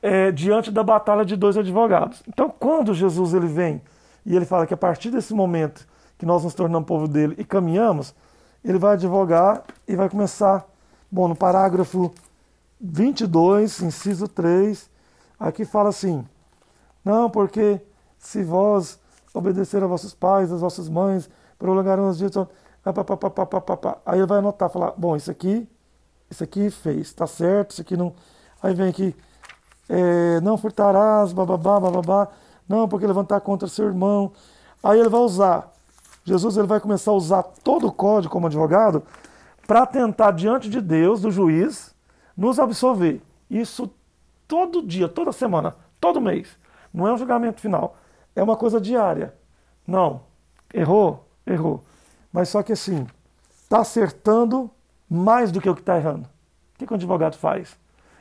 é, 0.02 0.30
diante 0.30 0.70
da 0.70 0.82
batalha 0.82 1.24
de 1.24 1.36
dois 1.36 1.56
advogados. 1.56 2.22
Então, 2.28 2.50
quando 2.50 2.92
Jesus 2.92 3.32
ele 3.32 3.46
vem 3.46 3.80
e 4.26 4.36
ele 4.36 4.44
fala 4.44 4.66
que 4.66 4.74
a 4.74 4.76
partir 4.76 5.10
desse 5.10 5.32
momento 5.32 5.86
que 6.18 6.26
nós 6.26 6.44
nos 6.44 6.54
tornamos 6.54 6.86
povo 6.86 7.08
dele 7.08 7.34
e 7.38 7.44
caminhamos, 7.44 8.14
ele 8.64 8.78
vai 8.78 8.94
advogar 8.94 9.62
e 9.88 9.96
vai 9.96 10.08
começar, 10.08 10.64
bom, 11.10 11.26
no 11.26 11.34
parágrafo 11.34 12.12
22, 12.80 13.80
inciso 13.80 14.28
3, 14.28 14.90
aqui 15.38 15.64
fala 15.64 15.88
assim: 15.88 16.24
Não, 17.04 17.30
porque 17.30 17.80
se 18.18 18.42
vós 18.42 18.98
obedecer 19.32 19.82
a 19.82 19.86
vossos 19.86 20.14
pais, 20.14 20.52
às 20.52 20.60
vossas 20.60 20.88
mães, 20.88 21.28
prolongarão 21.62 22.08
os 22.08 22.18
dias. 22.18 22.32
Aí 24.04 24.18
ele 24.18 24.26
vai 24.26 24.38
anotar, 24.38 24.68
falar: 24.68 24.92
Bom, 24.96 25.14
isso 25.14 25.30
aqui, 25.30 25.68
isso 26.28 26.42
aqui 26.42 26.68
fez, 26.70 27.06
está 27.06 27.26
certo, 27.26 27.70
isso 27.70 27.80
aqui 27.80 27.96
não. 27.96 28.12
Aí 28.60 28.74
vem 28.74 28.88
aqui 28.88 29.14
é, 29.88 30.40
não 30.40 30.58
furtarás, 30.58 31.32
bababá, 31.32 31.78
bababá, 31.78 32.28
não, 32.68 32.88
porque 32.88 33.06
levantar 33.06 33.40
contra 33.40 33.68
seu 33.68 33.86
irmão. 33.86 34.32
Aí 34.82 34.98
ele 34.98 35.08
vai 35.08 35.20
usar, 35.20 35.72
Jesus 36.24 36.56
ele 36.56 36.66
vai 36.66 36.80
começar 36.80 37.12
a 37.12 37.14
usar 37.14 37.42
todo 37.42 37.86
o 37.86 37.92
código 37.92 38.32
como 38.32 38.48
advogado 38.48 39.04
para 39.66 39.86
tentar 39.86 40.32
diante 40.32 40.68
de 40.68 40.80
Deus, 40.80 41.20
do 41.20 41.30
juiz, 41.30 41.94
nos 42.36 42.58
absolver. 42.58 43.22
Isso 43.48 43.88
todo 44.48 44.82
dia, 44.82 45.08
toda 45.08 45.30
semana, 45.30 45.76
todo 46.00 46.20
mês. 46.20 46.48
Não 46.92 47.06
é 47.06 47.12
um 47.12 47.18
julgamento 47.18 47.60
final, 47.60 47.96
é 48.34 48.42
uma 48.42 48.56
coisa 48.56 48.80
diária. 48.80 49.32
Não, 49.86 50.22
errou, 50.74 51.24
errou. 51.46 51.82
Mas 52.32 52.48
só 52.48 52.62
que 52.62 52.72
assim, 52.72 53.06
está 53.62 53.80
acertando 53.80 54.70
mais 55.08 55.52
do 55.52 55.60
que 55.60 55.68
o 55.68 55.74
que 55.74 55.80
está 55.80 55.96
errando. 55.96 56.24
O 56.74 56.78
que, 56.78 56.86
que 56.86 56.92
um 56.92 56.96
advogado 56.96 57.36
faz? 57.36 57.76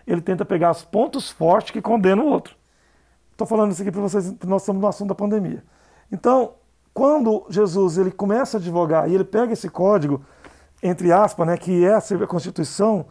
ele 0.06 0.22
tenta 0.22 0.46
pegar 0.46 0.72
os 0.72 0.84
pontos 0.84 1.30
fortes 1.30 1.72
que 1.72 1.82
condenam 1.82 2.26
o 2.26 2.30
outro. 2.30 2.56
Estou 3.32 3.48
falando 3.48 3.72
isso 3.72 3.82
aqui 3.82 3.92
para 3.92 4.02
vocês, 4.02 4.34
nós 4.46 4.62
estamos 4.62 4.82
no 4.82 4.88
assunto 4.88 5.10
da 5.10 5.16
pandemia. 5.16 5.64
Então, 6.12 6.54
quando 6.94 7.46
Jesus 7.50 7.98
ele 7.98 8.12
começa 8.12 8.58
a 8.58 8.60
advogar 8.60 9.10
e 9.10 9.16
ele 9.16 9.24
pega 9.24 9.54
esse 9.54 9.70
código, 9.70 10.24
entre 10.84 11.12
aspas, 11.12 11.48
né, 11.48 11.58
que 11.58 11.86
é 11.86 11.96
a 11.96 12.28
Constituição, 12.28 13.06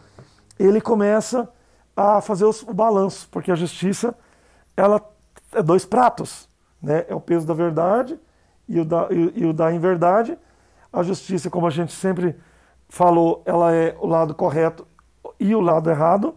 ele 0.58 0.80
começa 0.80 1.48
a 1.96 2.20
fazer 2.20 2.44
o 2.44 2.74
balanço, 2.74 3.28
porque 3.30 3.50
a 3.50 3.54
justiça 3.54 4.14
ela 4.76 5.00
é 5.52 5.62
dois 5.62 5.84
pratos, 5.84 6.48
né? 6.82 7.04
É 7.08 7.14
o 7.14 7.20
peso 7.20 7.46
da 7.46 7.54
verdade 7.54 8.18
e 8.70 8.78
o 8.78 8.84
da, 8.84 9.08
e, 9.10 9.42
e 9.42 9.44
o 9.44 9.52
da 9.52 9.72
inverdade. 9.72 10.38
A 10.92 11.02
justiça, 11.02 11.50
como 11.50 11.66
a 11.66 11.70
gente 11.70 11.92
sempre 11.92 12.36
falou, 12.88 13.42
ela 13.44 13.74
é 13.74 13.96
o 14.00 14.06
lado 14.06 14.32
correto 14.32 14.86
e 15.38 15.54
o 15.54 15.60
lado 15.60 15.90
errado 15.90 16.36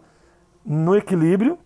no 0.64 0.96
equilíbrio. 0.96 1.56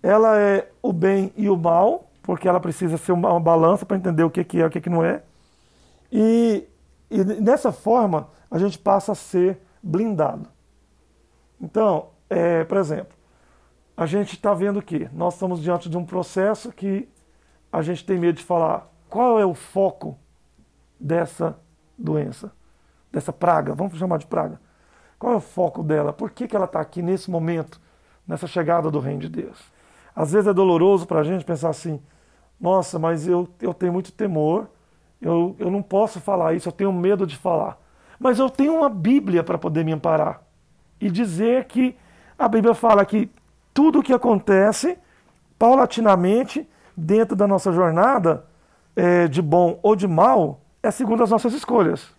Ela 0.00 0.38
é 0.38 0.70
o 0.80 0.92
bem 0.92 1.32
e 1.36 1.50
o 1.50 1.56
mal, 1.56 2.08
porque 2.22 2.48
ela 2.48 2.60
precisa 2.60 2.96
ser 2.96 3.10
uma, 3.10 3.38
balança 3.40 3.84
para 3.84 3.96
entender 3.96 4.22
o 4.22 4.30
que, 4.30 4.44
que 4.44 4.58
é 4.58 4.60
e 4.60 4.64
o 4.64 4.70
que, 4.70 4.80
que 4.80 4.88
não 4.88 5.04
é. 5.04 5.22
E, 6.12 6.64
e 7.10 7.24
dessa 7.24 7.72
forma, 7.72 8.28
a 8.48 8.56
gente 8.58 8.78
passa 8.78 9.12
a 9.12 9.16
ser 9.16 9.58
blindado. 9.82 10.48
Então, 11.60 12.10
é, 12.30 12.62
por 12.62 12.76
exemplo, 12.76 13.16
a 13.96 14.06
gente 14.06 14.34
está 14.34 14.54
vendo 14.54 14.80
que 14.80 15.08
nós 15.12 15.34
estamos 15.34 15.60
diante 15.60 15.88
de 15.88 15.98
um 15.98 16.04
processo 16.04 16.70
que 16.70 17.08
a 17.72 17.82
gente 17.82 18.06
tem 18.06 18.16
medo 18.16 18.36
de 18.36 18.44
falar 18.44 18.88
qual 19.08 19.38
é 19.38 19.46
o 19.46 19.54
foco 19.54 20.18
dessa 20.98 21.58
doença, 21.96 22.52
dessa 23.10 23.32
praga, 23.32 23.74
vamos 23.74 23.98
chamar 23.98 24.18
de 24.18 24.26
praga. 24.26 24.60
Qual 25.18 25.32
é 25.32 25.36
o 25.36 25.40
foco 25.40 25.82
dela? 25.82 26.12
Por 26.12 26.30
que, 26.30 26.46
que 26.46 26.54
ela 26.54 26.66
está 26.66 26.80
aqui 26.80 27.02
nesse 27.02 27.30
momento? 27.30 27.80
nessa 28.28 28.46
chegada 28.46 28.90
do 28.90 29.00
reino 29.00 29.20
de 29.20 29.30
Deus. 29.30 29.58
Às 30.14 30.32
vezes 30.32 30.46
é 30.46 30.52
doloroso 30.52 31.06
para 31.06 31.20
a 31.20 31.24
gente 31.24 31.44
pensar 31.44 31.70
assim: 31.70 32.00
nossa, 32.60 32.98
mas 32.98 33.26
eu, 33.26 33.48
eu 33.62 33.72
tenho 33.72 33.92
muito 33.92 34.12
temor, 34.12 34.68
eu, 35.20 35.56
eu 35.58 35.70
não 35.70 35.82
posso 35.82 36.20
falar 36.20 36.52
isso, 36.52 36.68
eu 36.68 36.72
tenho 36.72 36.92
medo 36.92 37.26
de 37.26 37.36
falar. 37.36 37.78
Mas 38.20 38.38
eu 38.38 38.50
tenho 38.50 38.76
uma 38.76 38.90
Bíblia 38.90 39.42
para 39.42 39.56
poder 39.56 39.84
me 39.84 39.92
amparar 39.92 40.42
e 41.00 41.08
dizer 41.08 41.64
que 41.64 41.96
a 42.38 42.46
Bíblia 42.48 42.74
fala 42.74 43.06
que 43.06 43.30
tudo 43.72 44.00
o 44.00 44.02
que 44.02 44.12
acontece, 44.12 44.98
paulatinamente, 45.58 46.68
dentro 46.96 47.36
da 47.36 47.46
nossa 47.46 47.72
jornada, 47.72 48.44
é, 48.98 49.28
de 49.28 49.40
bom 49.40 49.78
ou 49.82 49.94
de 49.94 50.08
mal, 50.08 50.60
é 50.82 50.90
segundo 50.90 51.22
as 51.22 51.30
nossas 51.30 51.54
escolhas. 51.54 52.10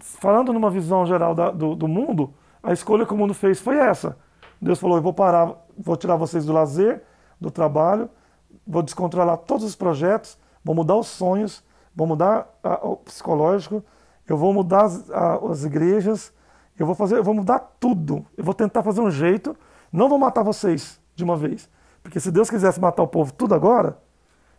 Falando 0.00 0.52
numa 0.52 0.70
visão 0.70 1.04
geral 1.04 1.34
da, 1.34 1.50
do, 1.50 1.76
do 1.76 1.86
mundo, 1.86 2.32
a 2.62 2.72
escolha 2.72 3.04
que 3.04 3.12
o 3.12 3.16
mundo 3.16 3.34
fez 3.34 3.60
foi 3.60 3.76
essa 3.76 4.16
Deus 4.62 4.78
falou: 4.78 4.96
eu 4.96 5.02
vou 5.02 5.12
parar, 5.12 5.52
vou 5.76 5.96
tirar 5.96 6.14
vocês 6.14 6.46
do 6.46 6.52
lazer, 6.52 7.02
do 7.40 7.50
trabalho, 7.50 8.08
vou 8.64 8.82
descontrolar 8.82 9.36
todos 9.38 9.64
os 9.64 9.74
projetos, 9.74 10.38
vou 10.64 10.72
mudar 10.74 10.96
os 10.96 11.08
sonhos, 11.08 11.64
vou 11.94 12.06
mudar 12.06 12.48
a, 12.62 12.86
o 12.86 12.96
psicológico, 12.96 13.84
eu 14.26 14.36
vou 14.36 14.54
mudar 14.54 14.84
as, 14.84 15.10
a, 15.10 15.34
as 15.50 15.64
igrejas, 15.64 16.32
eu 16.78 16.86
vou 16.86 16.94
fazer, 16.94 17.16
eu 17.16 17.24
vou 17.24 17.34
mudar 17.34 17.58
tudo. 17.80 18.24
Eu 18.36 18.44
vou 18.44 18.54
tentar 18.54 18.84
fazer 18.84 19.00
um 19.00 19.10
jeito, 19.10 19.56
não 19.92 20.08
vou 20.08 20.18
matar 20.18 20.44
vocês 20.44 21.00
de 21.16 21.24
uma 21.24 21.36
vez, 21.36 21.68
porque 22.00 22.20
se 22.20 22.30
Deus 22.30 22.48
quisesse 22.48 22.80
matar 22.80 23.02
o 23.02 23.08
povo 23.08 23.32
tudo 23.32 23.56
agora, 23.56 23.98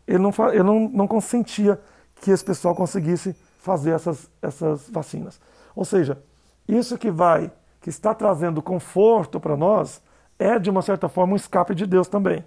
ele 0.07 0.19
não, 0.19 0.31
ele 0.51 0.63
não, 0.63 0.89
não 0.89 1.07
consentia 1.07 1.79
que 2.15 2.31
esse 2.31 2.43
pessoal 2.43 2.75
conseguisse 2.75 3.35
fazer 3.59 3.91
essas, 3.91 4.29
essas 4.41 4.89
vacinas. 4.89 5.39
Ou 5.75 5.85
seja, 5.85 6.21
isso 6.67 6.97
que 6.97 7.09
vai 7.09 7.51
que 7.83 7.89
está 7.89 8.13
trazendo 8.13 8.61
conforto 8.61 9.41
para 9.41 9.57
nós, 9.57 10.01
é 10.39 10.57
de 10.57 10.69
uma 10.69 10.81
certa 10.81 11.09
forma 11.09 11.33
um 11.33 11.35
escape 11.35 11.75
de 11.75 11.85
Deus 11.85 12.07
também. 12.07 12.43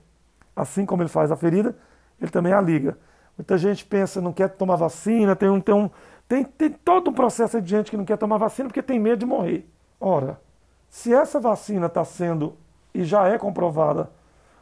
Assim 0.57 0.87
como 0.87 1.03
ele 1.03 1.11
faz 1.11 1.31
a 1.31 1.37
ferida, 1.37 1.77
ele 2.19 2.31
também 2.31 2.55
a 2.55 2.61
liga. 2.61 2.97
Muita 3.37 3.59
gente 3.59 3.85
pensa, 3.85 4.19
não 4.19 4.33
quer 4.33 4.49
tomar 4.49 4.77
vacina, 4.77 5.37
tem, 5.37 5.51
um, 5.51 5.61
tem, 5.61 5.75
um, 5.75 5.91
tem, 6.27 6.43
tem 6.43 6.71
todo 6.71 7.11
um 7.11 7.13
processo 7.13 7.61
de 7.61 7.69
gente 7.69 7.91
que 7.91 7.99
não 7.99 8.05
quer 8.07 8.17
tomar 8.17 8.39
vacina 8.39 8.71
porque 8.71 8.83
tem 8.83 8.99
medo 8.99 9.19
de 9.19 9.27
morrer. 9.27 9.69
Ora, 10.01 10.41
se 10.89 11.13
essa 11.13 11.39
vacina 11.39 11.85
está 11.85 12.03
sendo 12.03 12.57
e 12.95 13.05
já 13.05 13.29
é 13.29 13.37
comprovada 13.37 14.11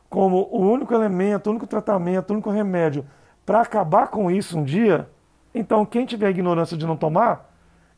como 0.08 0.48
o 0.50 0.60
único 0.60 0.94
elemento, 0.94 1.46
o 1.46 1.50
único 1.50 1.66
tratamento, 1.66 2.30
o 2.30 2.32
único 2.34 2.50
remédio 2.50 3.04
para 3.44 3.60
acabar 3.60 4.08
com 4.08 4.30
isso 4.30 4.58
um 4.58 4.64
dia, 4.64 5.08
então 5.54 5.84
quem 5.84 6.06
tiver 6.06 6.26
a 6.26 6.30
ignorância 6.30 6.76
de 6.76 6.86
não 6.86 6.96
tomar 6.96 7.52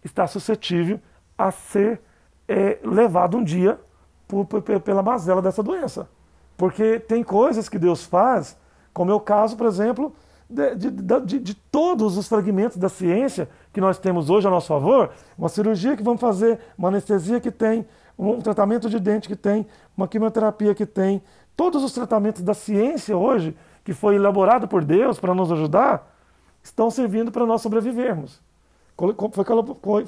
está 0.04 0.26
suscetível 0.26 1.00
a 1.38 1.50
ser 1.50 2.00
é 2.48 2.78
levado 2.82 3.36
um 3.36 3.44
dia 3.44 3.78
por, 4.26 4.44
por, 4.44 4.62
pela 4.62 5.02
mazela 5.02 5.42
dessa 5.42 5.62
doença. 5.62 6.08
Porque 6.56 6.98
tem 7.00 7.22
coisas 7.22 7.68
que 7.68 7.78
Deus 7.78 8.04
faz, 8.04 8.56
como 8.92 9.10
é 9.10 9.14
o 9.14 9.20
caso, 9.20 9.56
por 9.56 9.66
exemplo, 9.66 10.14
de, 10.48 10.74
de, 10.76 10.90
de, 10.90 11.38
de, 11.40 11.54
todos 11.54 12.16
os 12.16 12.28
fragmentos 12.28 12.76
da 12.76 12.88
ciência 12.88 13.48
que 13.72 13.80
nós 13.80 13.98
temos 13.98 14.30
hoje 14.30 14.46
a 14.46 14.50
nosso 14.50 14.68
favor, 14.68 15.10
uma 15.36 15.48
cirurgia 15.48 15.96
que 15.96 16.02
vamos 16.02 16.20
fazer, 16.20 16.60
uma 16.78 16.88
anestesia 16.88 17.40
que 17.40 17.50
tem, 17.50 17.84
um 18.18 18.40
tratamento 18.40 18.88
de 18.88 18.98
dente 18.98 19.28
que 19.28 19.36
tem, 19.36 19.66
uma 19.96 20.08
quimioterapia 20.08 20.74
que 20.74 20.86
tem, 20.86 21.20
todos 21.56 21.82
os 21.82 21.92
tratamentos 21.92 22.42
da 22.42 22.54
ciência 22.54 23.16
hoje, 23.16 23.56
que 23.82 23.92
foi 23.92 24.16
elaborado 24.16 24.68
por 24.68 24.84
Deus 24.84 25.18
para 25.18 25.34
nos 25.34 25.50
ajudar, 25.50 26.14
estão 26.62 26.90
servindo 26.90 27.32
para 27.32 27.46
nós 27.46 27.62
sobrevivermos. 27.62 28.40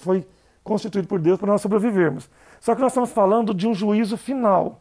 Foi, 0.01 0.27
constituído 0.63 1.09
por 1.09 1.19
Deus 1.19 1.39
para 1.39 1.53
nós 1.53 1.63
sobrevivermos. 1.63 2.29
Só 2.61 2.75
que 2.75 2.81
nós 2.81 2.93
estamos 2.93 3.11
falando 3.11 3.55
de 3.55 3.67
um 3.67 3.75
juízo 3.75 4.17
final. 4.17 4.81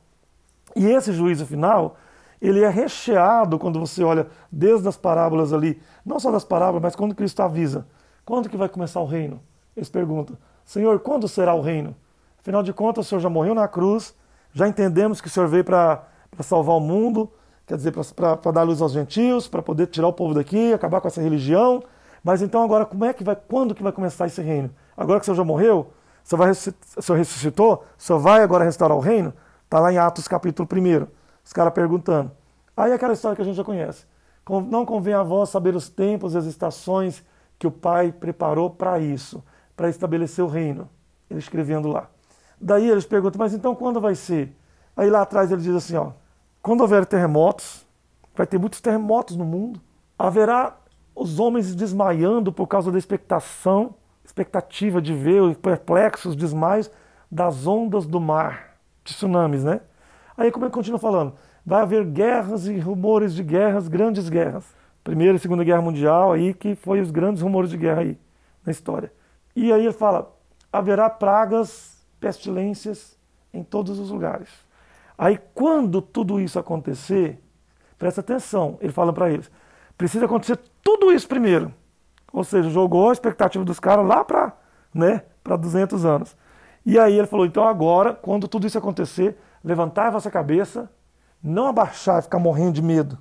E 0.76 0.86
esse 0.86 1.14
juízo 1.14 1.46
final, 1.46 1.96
ele 2.42 2.64
é 2.64 2.70
recheado 2.70 3.58
quando 3.58 3.80
você 3.80 4.04
olha 4.04 4.28
desde 4.52 4.88
as 4.88 4.98
parábolas 4.98 5.54
ali, 5.54 5.82
não 6.06 6.20
só 6.20 6.32
das 6.32 6.44
parábolas, 6.44 6.82
mas 6.82 6.96
quando 6.96 7.16
Cristo 7.16 7.42
avisa. 7.42 7.88
Quando 8.26 8.50
que 8.50 8.58
vai 8.58 8.68
começar 8.68 9.00
o 9.00 9.06
reino? 9.06 9.40
Eles 9.76 9.90
perguntam, 9.90 10.38
Senhor, 10.66 11.00
quando 11.00 11.28
será 11.28 11.54
o 11.54 11.62
reino? 11.62 11.96
Afinal 12.40 12.62
de 12.62 12.74
contas, 12.74 13.06
o 13.06 13.10
Senhor 13.10 13.22
já 13.22 13.30
morreu 13.30 13.56
na 13.56 13.68
cruz, 13.68 14.14
já 14.54 14.68
entendemos 14.68 15.22
que 15.22 15.28
o 15.28 15.30
Senhor 15.30 15.48
veio 15.48 15.64
para 15.64 16.04
salvar 16.44 16.76
o 16.76 16.80
mundo, 16.80 17.30
quer 17.66 17.78
dizer, 17.78 17.94
para 18.16 18.52
dar 18.52 18.64
luz 18.64 18.82
aos 18.82 18.92
gentios, 18.92 19.48
para 19.48 19.62
poder 19.62 19.88
tirar 19.88 20.08
o 20.08 20.14
povo 20.14 20.34
daqui, 20.34 20.74
acabar 20.74 21.02
com 21.02 21.08
essa 21.08 21.22
religião. 21.22 21.84
Mas 22.24 22.42
então 22.42 22.64
agora, 22.64 22.86
como 22.86 23.06
é 23.06 23.14
que 23.14 23.24
vai, 23.24 23.36
quando 23.36 23.74
que 23.76 23.84
vai 23.84 23.92
começar 23.92 24.28
esse 24.28 24.42
reino? 24.42 24.70
Agora 24.96 25.20
que 25.20 25.24
o 25.24 25.26
Senhor 25.26 25.38
já 25.38 25.44
morreu, 25.44 25.92
o 26.24 26.28
Senhor, 26.28 26.40
vai, 26.40 26.52
o 26.52 27.02
Senhor 27.02 27.18
ressuscitou, 27.18 27.86
o 27.98 28.02
Senhor 28.02 28.20
vai 28.20 28.42
agora 28.42 28.64
restaurar 28.64 28.98
o 28.98 29.02
reino? 29.02 29.34
Está 29.64 29.80
lá 29.80 29.92
em 29.92 29.98
Atos 29.98 30.28
capítulo 30.28 30.68
1. 30.72 31.08
Os 31.44 31.54
caras 31.54 31.74
perguntando. 31.74 32.32
Aí 32.76 32.92
aquela 32.92 33.14
história 33.14 33.36
que 33.36 33.42
a 33.42 33.46
gente 33.46 33.56
já 33.56 33.64
conhece. 33.64 34.06
Não 34.70 34.86
convém 34.86 35.14
a 35.14 35.24
vós 35.24 35.50
saber 35.50 35.76
os 35.76 35.90
tempos 35.90 36.34
e 36.34 36.38
as 36.38 36.46
estações 36.46 37.24
que 37.60 37.68
o 37.68 37.72
Pai 37.72 38.12
preparou 38.12 38.70
para 38.70 39.00
isso, 39.00 39.44
para 39.76 39.90
estabelecer 39.90 40.44
o 40.44 40.48
reino. 40.48 40.90
Ele 41.30 41.40
escrevendo 41.40 41.90
lá. 41.90 42.10
Daí 42.60 42.90
eles 42.90 43.06
perguntam, 43.06 43.40
mas 43.40 43.54
então 43.54 43.76
quando 43.76 44.00
vai 44.00 44.16
ser? 44.16 44.56
Aí 44.96 45.10
lá 45.10 45.22
atrás 45.22 45.52
ele 45.52 45.62
diz 45.62 45.76
assim, 45.76 45.96
ó, 45.96 46.12
quando 46.68 46.82
houver 46.82 47.06
terremotos, 47.06 47.88
vai 48.36 48.46
ter 48.46 48.60
muitos 48.60 48.82
terremotos 48.82 49.38
no 49.38 49.46
mundo, 49.46 49.80
haverá 50.20 50.76
os 51.16 51.40
homens 51.40 51.74
desmaiando 51.74 52.52
por 52.52 52.68
causa 52.68 52.92
da 52.92 52.98
expectação 52.98 53.96
expectativa 54.22 55.02
de 55.02 55.14
ver 55.14 55.42
os 55.42 55.56
perplexos 55.56 56.36
desmaios 56.36 56.92
das 57.32 57.66
ondas 57.66 58.06
do 58.06 58.20
mar, 58.20 58.76
tsunamis, 59.06 59.64
né? 59.64 59.80
Aí 60.36 60.52
como 60.52 60.66
ele 60.66 60.74
continua 60.74 61.00
falando, 61.00 61.36
vai 61.66 61.84
haver 61.84 62.04
guerras 62.04 62.68
e 62.68 62.78
rumores 62.78 63.34
de 63.34 63.44
guerras, 63.44 63.88
grandes 63.88 64.28
guerras. 64.28 64.66
Primeira 65.06 65.38
e 65.38 65.40
Segunda 65.40 65.64
Guerra 65.64 65.82
Mundial, 65.82 66.34
aí 66.34 66.54
que 66.54 66.76
foi 66.76 67.00
os 67.00 67.12
grandes 67.12 67.42
rumores 67.42 67.70
de 67.70 67.78
guerra 67.78 68.02
aí 68.02 68.20
na 68.66 68.74
história. 68.74 69.10
E 69.56 69.72
aí 69.72 69.86
ele 69.86 69.94
fala: 69.94 70.36
haverá 70.70 71.10
pragas, 71.10 72.06
pestilências 72.20 73.18
em 73.54 73.64
todos 73.64 73.98
os 74.00 74.10
lugares. 74.10 74.67
Aí 75.18 75.40
quando 75.54 76.02
tudo 76.02 76.40
isso 76.40 76.60
acontecer, 76.60 77.42
presta 77.98 78.22
atenção, 78.22 78.78
ele 78.80 78.92
fala 78.92 79.12
para 79.12 79.32
eles: 79.32 79.50
precisa 79.98 80.26
acontecer 80.26 80.60
tudo 80.84 81.12
isso 81.12 81.28
primeiro. 81.28 81.74
Ou 82.32 82.44
seja, 82.44 82.70
jogou 82.70 83.10
a 83.10 83.14
expectativa 83.14 83.66
dos 83.66 83.80
caras 83.80 84.06
lá 84.06 84.24
para 84.24 84.54
né, 84.94 85.24
200 85.44 86.06
anos. 86.06 86.36
E 86.86 87.00
aí 87.00 87.18
ele 87.18 87.28
falou: 87.28 87.46
então 87.46 87.68
agora, 87.68 88.14
quando 88.14 88.48
tudo 88.48 88.68
isso 88.68 88.78
acontecer, 88.78 89.38
levantai 89.64 90.08
a 90.08 90.12
vossa 90.12 90.30
cabeça, 90.30 90.90
não 91.42 91.68
abaixar 91.68 92.20
e 92.20 92.24
ficar 92.24 92.40
morrendo 92.40 92.74
de 92.74 92.82
medo. 92.82 93.18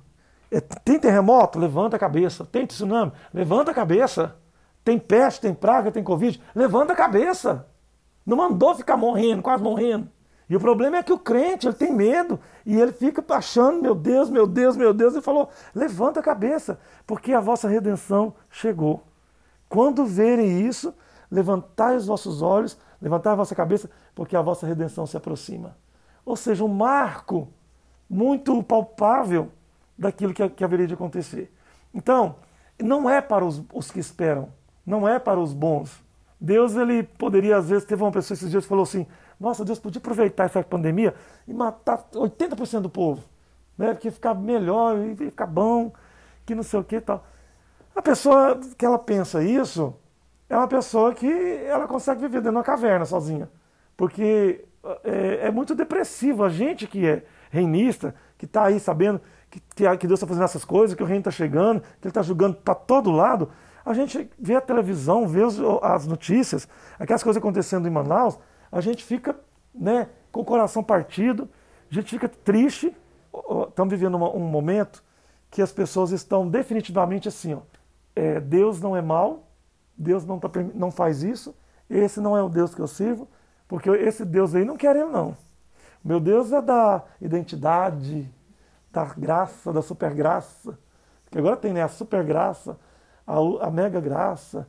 É, 0.51 0.61
tem 0.61 0.99
terremoto? 0.99 1.59
Levanta 1.59 1.95
a 1.95 1.99
cabeça. 1.99 2.45
Tem 2.45 2.65
tsunami? 2.65 3.11
Levanta 3.33 3.71
a 3.71 3.73
cabeça. 3.73 4.35
Tem 4.83 4.97
peste, 4.97 5.41
tem 5.41 5.53
praga, 5.53 5.91
tem 5.91 6.03
covid? 6.03 6.41
Levanta 6.55 6.93
a 6.93 6.95
cabeça. 6.95 7.67
Não 8.25 8.37
mandou 8.37 8.73
ficar 8.75 8.95
morrendo, 8.95 9.41
quase 9.41 9.61
morrendo. 9.61 10.09
E 10.49 10.55
o 10.55 10.59
problema 10.59 10.97
é 10.97 11.03
que 11.03 11.11
o 11.11 11.19
crente, 11.19 11.67
ele 11.67 11.75
tem 11.75 11.91
medo 11.93 12.39
e 12.65 12.79
ele 12.79 12.93
fica 12.93 13.23
achando, 13.35 13.81
meu 13.81 13.93
Deus, 13.93 14.29
meu 14.29 14.47
Deus, 14.47 14.77
meu 14.77 14.93
Deus. 14.93 15.13
Ele 15.13 15.21
falou: 15.21 15.49
levanta 15.75 16.19
a 16.19 16.23
cabeça, 16.23 16.79
porque 17.05 17.33
a 17.33 17.39
vossa 17.39 17.67
redenção 17.67 18.33
chegou. 18.49 19.03
Quando 19.67 20.05
verem 20.05 20.65
isso, 20.65 20.93
levantai 21.29 21.97
os 21.97 22.07
vossos 22.07 22.41
olhos, 22.41 22.77
levantai 23.01 23.33
a 23.33 23.35
vossa 23.35 23.53
cabeça, 23.53 23.89
porque 24.15 24.35
a 24.35 24.41
vossa 24.41 24.65
redenção 24.65 25.05
se 25.05 25.17
aproxima. 25.17 25.75
Ou 26.25 26.35
seja, 26.35 26.63
um 26.63 26.69
marco 26.69 27.49
muito 28.09 28.61
palpável 28.63 29.51
daquilo 29.97 30.33
que, 30.33 30.47
que 30.49 30.63
haveria 30.63 30.87
de 30.87 30.93
acontecer. 30.93 31.53
Então, 31.93 32.35
não 32.81 33.09
é 33.09 33.19
para 33.21 33.45
os, 33.45 33.61
os, 33.73 33.91
que 33.91 33.99
esperam, 33.99 34.49
não 34.85 35.07
é 35.07 35.19
para 35.19 35.39
os 35.39 35.53
bons. 35.53 36.01
Deus, 36.39 36.75
ele 36.75 37.03
poderia, 37.03 37.57
às 37.57 37.69
vezes, 37.69 37.85
teve 37.85 38.03
uma 38.03 38.11
pessoa 38.11 38.35
esses 38.35 38.49
dias 38.49 38.63
que 38.63 38.69
falou 38.69 38.83
assim: 38.83 39.07
Nossa, 39.39 39.63
Deus 39.63 39.79
podia 39.79 39.99
aproveitar 39.99 40.45
essa 40.45 40.63
pandemia 40.63 41.13
e 41.47 41.53
matar 41.53 42.07
80% 42.13 42.81
do 42.81 42.89
povo, 42.89 43.23
né? 43.77 43.93
porque 43.93 44.09
ficar 44.09 44.33
melhor 44.33 44.97
e 44.99 45.15
ficar 45.15 45.45
bom, 45.45 45.93
que 46.45 46.55
não 46.55 46.63
sei 46.63 46.79
o 46.79 46.83
que 46.83 46.95
e 46.95 47.01
tal. 47.01 47.23
A 47.95 48.01
pessoa 48.01 48.59
que 48.77 48.85
ela 48.85 48.97
pensa 48.97 49.43
isso 49.43 49.93
é 50.49 50.57
uma 50.57 50.67
pessoa 50.67 51.13
que 51.13 51.27
ela 51.65 51.87
consegue 51.87 52.21
viver 52.21 52.37
dentro 52.37 52.51
de 52.51 52.57
uma 52.57 52.63
caverna 52.63 53.05
sozinha, 53.05 53.49
porque 53.95 54.65
é, 55.03 55.47
é 55.47 55.51
muito 55.51 55.75
depressivo. 55.75 56.43
A 56.43 56.49
gente 56.49 56.87
que 56.87 57.05
é 57.05 57.23
reinista, 57.49 58.15
que 58.37 58.45
está 58.45 58.65
aí 58.65 58.79
sabendo 58.79 59.21
que, 59.49 59.59
que 59.97 60.07
Deus 60.07 60.19
está 60.19 60.27
fazendo 60.27 60.43
essas 60.43 60.65
coisas, 60.65 60.95
que 60.95 61.03
o 61.03 61.05
reino 61.05 61.21
está 61.21 61.31
chegando, 61.31 61.81
que 61.81 62.07
ele 62.07 62.09
está 62.09 62.21
julgando 62.21 62.57
para 62.57 62.75
todo 62.75 63.11
lado. 63.11 63.49
A 63.85 63.93
gente 63.93 64.29
vê 64.37 64.55
a 64.55 64.61
televisão, 64.61 65.27
vê 65.27 65.43
os, 65.43 65.59
as 65.81 66.05
notícias, 66.05 66.67
aquelas 66.99 67.23
coisas 67.23 67.41
acontecendo 67.41 67.87
em 67.87 67.91
Manaus, 67.91 68.37
a 68.77 68.81
gente 68.81 69.03
fica 69.03 69.35
né, 69.73 70.07
com 70.31 70.41
o 70.41 70.45
coração 70.45 70.83
partido, 70.83 71.49
a 71.89 71.93
gente 71.95 72.11
fica 72.11 72.29
triste. 72.29 72.95
Estamos 73.67 73.91
vivendo 73.91 74.13
uma, 74.13 74.29
um 74.29 74.39
momento 74.39 75.03
que 75.49 75.63
as 75.63 75.71
pessoas 75.71 76.11
estão 76.11 76.47
definitivamente 76.47 77.27
assim: 77.27 77.55
ó, 77.55 77.61
é, 78.15 78.39
Deus 78.39 78.79
não 78.79 78.95
é 78.95 79.01
mal, 79.01 79.47
Deus 79.97 80.25
não, 80.25 80.37
tá, 80.37 80.47
não 80.75 80.91
faz 80.91 81.23
isso, 81.23 81.55
esse 81.89 82.21
não 82.21 82.37
é 82.37 82.43
o 82.43 82.49
Deus 82.49 82.75
que 82.75 82.81
eu 82.81 82.87
sirvo, 82.87 83.27
porque 83.67 83.89
esse 83.89 84.23
Deus 84.23 84.53
aí 84.53 84.63
não 84.63 84.77
quer 84.77 84.95
ele, 84.95 85.09
não. 85.09 85.35
Meu 86.03 86.19
Deus 86.19 86.51
é 86.51 86.61
da 86.61 87.03
identidade, 87.19 88.31
da 88.91 89.05
graça, 89.05 89.73
da 89.73 89.81
super 89.81 90.13
graça. 90.13 90.77
Que 91.31 91.39
agora 91.39 91.57
tem 91.57 91.73
né, 91.73 91.81
a 91.81 91.87
super 91.87 92.23
graça, 92.23 92.77
a, 93.25 93.37
a 93.65 93.71
mega 93.71 93.99
graça, 93.99 94.67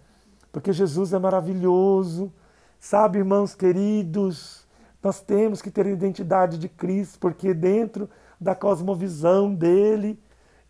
porque 0.51 0.73
Jesus 0.73 1.13
é 1.13 1.19
maravilhoso. 1.19 2.33
Sabe, 2.81 3.19
irmãos 3.19 3.57
queridos, 3.57 4.67
nós 5.03 5.21
temos 5.21 5.61
que 5.61 5.71
ter 5.71 5.85
a 5.85 5.91
identidade 5.91 6.57
de 6.59 6.69
Cristo, 6.69 7.19
porque 7.19 7.53
dentro 7.53 8.09
da 8.41 8.55
cosmovisão 8.55 9.53
dele, 9.53 10.19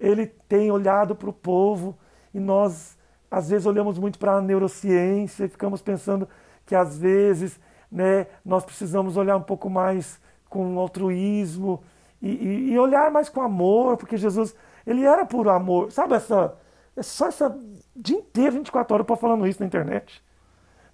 ele 0.00 0.26
tem 0.26 0.70
olhado 0.70 1.14
para 1.14 1.28
o 1.28 1.32
povo 1.32 1.98
e 2.32 2.40
nós, 2.40 2.96
às 3.30 3.50
vezes, 3.50 3.66
olhamos 3.66 3.98
muito 3.98 4.18
para 4.18 4.36
a 4.36 4.40
neurociência 4.40 5.44
e 5.44 5.48
ficamos 5.48 5.82
pensando 5.82 6.26
que, 6.64 6.74
às 6.74 6.96
vezes, 6.96 7.60
né, 7.92 8.26
nós 8.42 8.64
precisamos 8.64 9.18
olhar 9.18 9.36
um 9.36 9.42
pouco 9.42 9.68
mais 9.68 10.18
com 10.48 10.78
altruísmo 10.78 11.82
e, 12.22 12.30
e, 12.30 12.72
e, 12.72 12.78
olhar 12.78 13.10
mais 13.10 13.28
com 13.28 13.42
amor, 13.42 13.98
porque 13.98 14.16
Jesus, 14.16 14.54
ele 14.86 15.04
era 15.04 15.26
puro 15.26 15.50
amor. 15.50 15.92
Sabe 15.92 16.14
essa. 16.14 16.56
É 16.96 17.02
só 17.02 17.28
essa 17.28 17.56
dia 17.94 18.16
inteiro, 18.16 18.52
24 18.52 18.94
horas, 18.94 19.06
para 19.06 19.16
falando 19.16 19.46
isso 19.46 19.60
na 19.60 19.66
internet. 19.66 20.22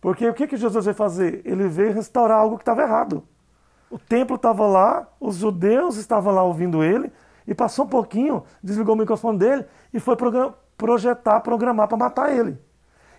Porque 0.05 0.29
o 0.29 0.35
que, 0.35 0.47
que 0.47 0.59
Jesus 0.59 0.85
veio 0.85 0.95
fazer? 0.95 1.41
Ele 1.47 1.67
veio 1.67 1.95
restaurar 1.95 2.39
algo 2.39 2.59
que 2.59 2.63
estava 2.63 2.83
errado. 2.83 3.27
O 3.91 3.99
templo 3.99 4.37
estava 4.37 4.67
lá, 4.67 5.09
os 5.19 5.37
judeus 5.37 5.97
estavam 5.97 6.35
lá 6.35 6.43
ouvindo 6.43 6.85
ele, 6.85 7.11
e 7.47 7.55
passou 7.55 7.87
um 7.87 7.89
pouquinho, 7.89 8.45
desligou 8.63 8.95
o 8.95 8.99
microfone 8.99 9.39
dele 9.39 9.65
e 9.95 9.99
foi 9.99 10.15
projetar, 10.77 11.41
programar 11.41 11.89
para 11.89 11.97
matar 11.97 12.31
ele. 12.31 12.59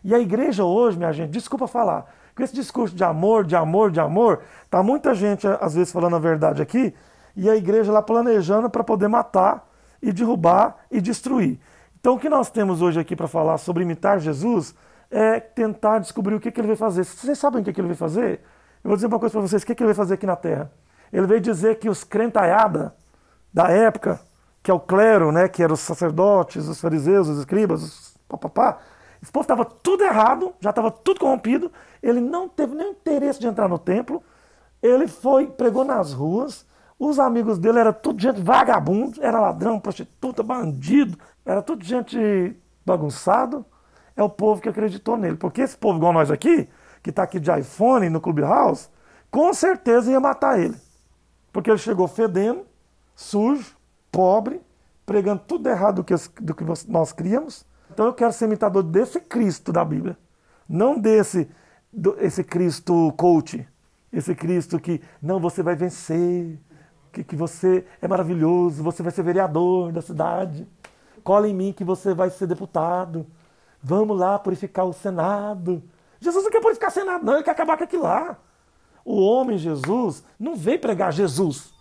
E 0.04 0.14
a 0.14 0.20
igreja 0.20 0.64
hoje, 0.64 0.96
minha 0.96 1.12
gente, 1.12 1.32
desculpa 1.32 1.66
falar, 1.66 2.06
com 2.36 2.44
esse 2.44 2.54
discurso 2.54 2.96
de 2.96 3.04
amor, 3.04 3.46
de 3.46 3.56
amor, 3.56 3.90
de 3.90 4.00
amor, 4.00 4.42
tá 4.70 4.84
muita 4.84 5.16
gente 5.16 5.48
às 5.60 5.74
vezes 5.74 5.92
falando 5.92 6.18
a 6.18 6.20
verdade 6.20 6.62
aqui, 6.62 6.94
e 7.36 7.50
a 7.50 7.56
igreja 7.56 7.92
lá 7.92 8.04
planejando 8.04 8.70
para 8.70 8.84
poder 8.84 9.08
matar 9.08 9.68
e 10.04 10.14
derrubar 10.14 10.76
e 10.92 11.02
destruir. 11.02 11.60
Então 12.00 12.14
o 12.14 12.20
que 12.20 12.30
nós 12.30 12.52
temos 12.52 12.84
hoje 12.84 13.00
aqui 13.00 13.16
para 13.16 13.28
falar 13.28 13.58
sobre 13.58 13.82
imitar 13.82 14.20
Jesus 14.20 14.76
é 15.10 15.40
tentar 15.40 16.00
descobrir 16.00 16.36
o 16.36 16.40
que, 16.40 16.52
que 16.52 16.60
ele 16.60 16.68
veio 16.68 16.78
fazer. 16.78 17.04
Vocês 17.04 17.38
sabem 17.38 17.62
o 17.62 17.66
que, 17.66 17.74
que 17.74 17.80
ele 17.80 17.88
veio 17.88 17.98
fazer? 17.98 18.42
Eu 18.84 18.90
vou 18.90 18.96
dizer 18.96 19.08
uma 19.08 19.20
coisa 19.20 19.34
para 19.34 19.42
vocês: 19.42 19.64
o 19.64 19.66
que, 19.66 19.76
que 19.76 19.84
ele 19.84 19.88
veio 19.88 19.96
fazer 19.96 20.16
aqui 20.16 20.26
na 20.26 20.36
terra? 20.36 20.72
Ele 21.12 21.28
veio 21.28 21.42
dizer 21.42 21.80
que 21.80 21.90
os 21.90 22.04
crentaiada 22.04 22.96
da 23.54 23.70
época, 23.70 24.20
que 24.62 24.70
é 24.70 24.74
o 24.74 24.80
clero, 24.80 25.32
né, 25.32 25.48
que 25.48 25.64
eram 25.64 25.74
os 25.74 25.80
sacerdotes, 25.80 26.68
os 26.68 26.82
fariseus, 26.82 27.28
os 27.30 27.40
escribas, 27.40 27.84
os 27.84 28.16
papapá, 28.28 28.80
esse 29.22 29.32
povo 29.32 29.44
estava 29.44 29.64
tudo 29.64 30.04
errado, 30.04 30.54
já 30.60 30.72
estava 30.72 30.92
tudo 30.92 31.20
corrompido, 31.20 31.72
ele 32.02 32.20
não 32.20 32.50
teve 32.50 32.76
nem 32.76 32.92
interesse 32.92 33.40
de 33.40 33.48
entrar 33.48 33.68
no 33.68 33.80
templo, 33.80 34.22
ele 34.82 35.08
foi, 35.08 35.48
pregou 35.48 35.84
nas 35.84 36.14
ruas, 36.14 36.66
os 37.00 37.20
amigos 37.20 37.58
dele 37.58 37.80
eram 37.80 37.94
tudo 37.94 38.22
gente 38.22 38.42
vagabundo, 38.42 39.24
era 39.24 39.40
ladrão, 39.40 39.80
prostituta, 39.80 40.44
bandido, 40.44 41.18
era 41.46 41.62
tudo 41.62 41.84
gente 41.84 42.56
bagunçado. 42.86 43.66
É 44.16 44.24
o 44.24 44.30
povo 44.30 44.62
que 44.62 44.70
acreditou 44.70 45.18
nele. 45.18 45.38
Porque 45.38 45.62
esse 45.62 45.78
povo 45.78 45.98
igual 45.98 46.14
nós 46.14 46.32
aqui, 46.32 46.70
que 47.04 47.10
está 47.10 47.24
aqui 47.24 47.40
de 47.40 47.52
iPhone 47.52 48.10
no 48.10 48.22
Clubhouse, 48.22 48.90
com 49.30 49.54
certeza 49.54 50.12
ia 50.12 50.20
matar 50.20 50.60
ele. 50.60 50.76
Porque 51.52 51.70
ele 51.70 51.78
chegou 51.78 52.08
fedendo, 52.08 52.66
sujo, 53.16 53.76
pobre, 54.12 54.62
pregando 55.06 55.42
tudo 55.46 55.70
errado 55.70 55.98
do 55.98 56.04
que, 56.04 56.16
do 56.42 56.56
que 56.56 56.64
nós 56.88 57.12
criamos. 57.12 57.66
Então 57.92 58.08
eu 58.08 58.14
quero 58.14 58.34
ser 58.34 58.46
imitador 58.46 58.84
desse 58.84 59.20
Cristo 59.20 59.72
da 59.72 59.84
Bíblia. 59.84 60.18
Não 60.68 60.98
desse 60.98 61.50
do, 61.92 62.16
esse 62.20 62.44
Cristo 62.44 63.14
coach. 63.18 63.68
Esse 64.12 64.34
Cristo 64.34 64.80
que, 64.80 65.02
não, 65.22 65.40
você 65.40 65.62
vai 65.62 65.76
vencer, 65.76 66.58
que, 67.12 67.24
que 67.24 67.36
você 67.36 67.86
é 68.02 68.08
maravilhoso, 68.08 68.84
você 68.84 69.02
vai 69.02 69.12
ser 69.12 69.24
vereador 69.24 69.92
da 69.92 70.02
cidade. 70.02 70.68
Cola 71.24 71.48
em 71.48 71.54
mim 71.54 71.74
que 71.74 71.84
você 71.84 72.14
vai 72.14 72.30
ser 72.30 72.48
deputado. 72.48 73.26
Vamos 73.88 74.18
lá 74.18 74.40
purificar 74.40 74.84
o 74.84 74.92
Senado. 74.92 75.84
Jesus 76.20 76.44
não 76.44 76.50
quer 76.50 76.60
purificar 76.60 76.90
o 76.90 76.94
Senado, 76.94 77.24
não, 77.24 77.36
ele 77.36 77.44
quer 77.44 77.52
acabar 77.52 77.78
com 77.78 77.84
aquilo 77.84 78.02
lá. 78.02 78.36
O 79.06 79.22
homem 79.22 79.60
Jesus 79.60 80.26
não 80.40 80.56
veio 80.56 80.80
pregar 80.80 81.14
Jesus. 81.14 81.72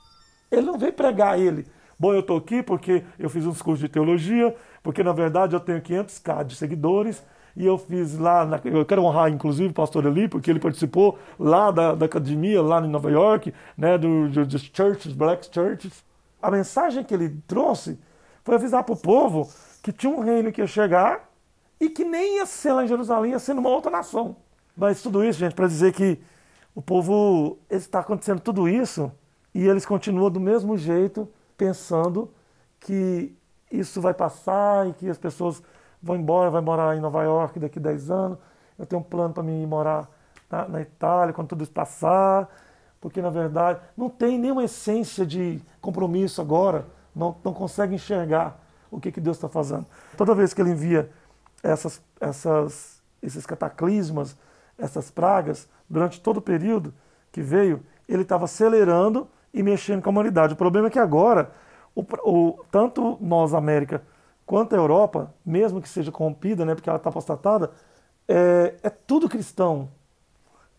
Ele 0.53 0.67
não 0.67 0.77
veio 0.77 0.93
pregar 0.93 1.41
ele. 1.41 1.67
Bom, 1.99 2.13
eu 2.13 2.21
estou 2.21 2.37
aqui 2.37 2.63
porque 2.63 3.03
eu 3.19 3.31
fiz 3.31 3.47
uns 3.47 3.63
cursos 3.63 3.81
de 3.81 3.89
teologia, 3.89 4.55
porque 4.83 5.03
na 5.03 5.13
verdade 5.13 5.57
eu 5.57 5.61
tenho 5.61 5.81
500k 5.81 6.45
de 6.45 6.57
seguidores, 6.57 7.25
e 7.57 7.65
eu 7.65 7.79
fiz 7.79 8.19
lá, 8.19 8.45
na, 8.45 8.61
eu 8.63 8.85
quero 8.85 9.03
honrar 9.03 9.31
inclusive 9.31 9.71
o 9.71 9.75
pastor 9.75 10.05
Eli, 10.05 10.29
porque 10.29 10.51
ele 10.51 10.61
participou 10.61 11.19
lá 11.39 11.71
da, 11.71 11.95
da 11.95 12.05
academia, 12.05 12.61
lá 12.61 12.83
em 12.83 12.89
Nova 12.91 13.11
York, 13.11 13.55
né, 13.79 13.97
do, 13.97 14.29
do, 14.29 14.59
churches, 14.59 15.15
black 15.15 15.49
churches. 15.51 16.05
A 16.43 16.51
mensagem 16.51 17.03
que 17.03 17.15
ele 17.15 17.31
trouxe 17.49 17.99
foi 18.45 18.57
avisar 18.57 18.85
para 18.85 18.93
o 18.93 18.99
povo 18.99 19.51
que 19.83 19.91
tinha 19.91 20.13
um 20.13 20.21
reino 20.21 20.53
que 20.53 20.61
ia 20.61 20.67
chegar 20.67 21.33
e 21.81 21.89
que 21.89 22.05
nem 22.05 22.37
ia 22.37 22.47
ser 22.47 22.73
lá 22.73 22.85
em 22.85 22.89
Jerusalém, 22.89 23.33
ia 23.33 23.39
ser 23.39 23.55
numa 23.55 23.69
outra 23.69 23.91
nação. 23.91 24.37
Mas 24.77 25.03
tudo 25.03 25.25
isso, 25.25 25.39
gente, 25.39 25.55
para 25.55 25.67
dizer 25.67 25.93
que 25.93 26.19
o 26.75 26.83
povo 26.83 27.59
está 27.71 28.01
acontecendo 28.01 28.41
tudo 28.41 28.69
isso 28.69 29.11
e 29.55 29.67
eles 29.67 29.87
continuam 29.87 30.31
do 30.31 30.41
mesmo 30.41 30.77
jeito, 30.77 31.29
pensando 31.57 32.31
que 32.81 33.35
isso 33.71 34.01
vai 34.01 34.15
passar 34.15 34.89
e 34.89 34.93
que 34.93 35.09
as 35.09 35.19
pessoas 35.19 35.63
vou 36.03 36.17
embora, 36.17 36.51
vai 36.51 36.61
morar 36.61 36.97
em 36.97 37.01
Nova 37.01 37.23
York 37.23 37.59
daqui 37.59 37.79
a 37.79 37.83
10 37.83 38.11
anos, 38.11 38.39
eu 38.79 38.85
tenho 38.85 39.01
um 39.01 39.05
plano 39.05 39.33
para 39.33 39.43
mim 39.43 39.65
morar 39.67 40.09
na, 40.51 40.69
na, 40.69 40.81
Itália 40.81 41.33
quando 41.33 41.49
tudo 41.49 41.63
isso 41.63 41.73
passar, 41.73 42.49
porque 43.01 43.23
na 43.23 43.31
verdade 43.31 43.81
não 43.97 44.11
tem 44.11 44.39
nenhuma 44.39 44.65
essência 44.65 45.25
de 45.25 45.63
compromisso 45.81 46.41
agora 46.41 46.85
não, 47.15 47.37
não 47.45 47.55
consegue 47.55 47.95
enxergar 47.95 48.61
o 48.91 49.01
que, 49.01 49.13
que 49.13 49.21
Deus 49.21 49.37
está 49.37 49.49
fazendo. 49.49 49.87
Toda 50.17 50.35
vez 50.35 50.53
que 50.53 50.61
ele 50.61 50.71
envia 50.71 51.11
essas, 51.65 52.03
essas, 52.21 53.03
esses 53.23 53.47
cataclismas, 53.47 54.37
essas 54.79 55.11
pragas, 55.11 55.69
durante 55.89 56.21
todo 56.21 56.37
o 56.37 56.43
período 56.43 56.93
que 57.33 57.41
veio, 57.41 57.83
ele 58.09 58.23
estava 58.23 58.45
acelerando 58.45 59.27
e 59.53 59.63
mexendo 59.63 60.03
com 60.03 60.11
a 60.11 60.13
humanidade. 60.13 60.53
O 60.53 60.57
problema 60.57 60.89
é 60.89 60.91
que 60.91 60.99
agora, 60.99 61.51
o, 61.95 62.03
o, 62.23 62.65
tanto 62.71 63.17
nós, 63.21 63.55
América, 63.55 64.03
quanto 64.45 64.75
a 64.75 64.79
Europa, 64.79 65.33
mesmo 65.45 65.81
que 65.81 65.89
seja 65.89 66.13
corrompida, 66.13 66.65
né, 66.65 66.75
porque 66.75 66.89
ela 66.89 66.99
está 66.99 67.09
apostatada, 67.09 67.71
é, 68.29 68.75
é 68.83 68.91
tudo 68.91 69.29
cristão. 69.29 69.89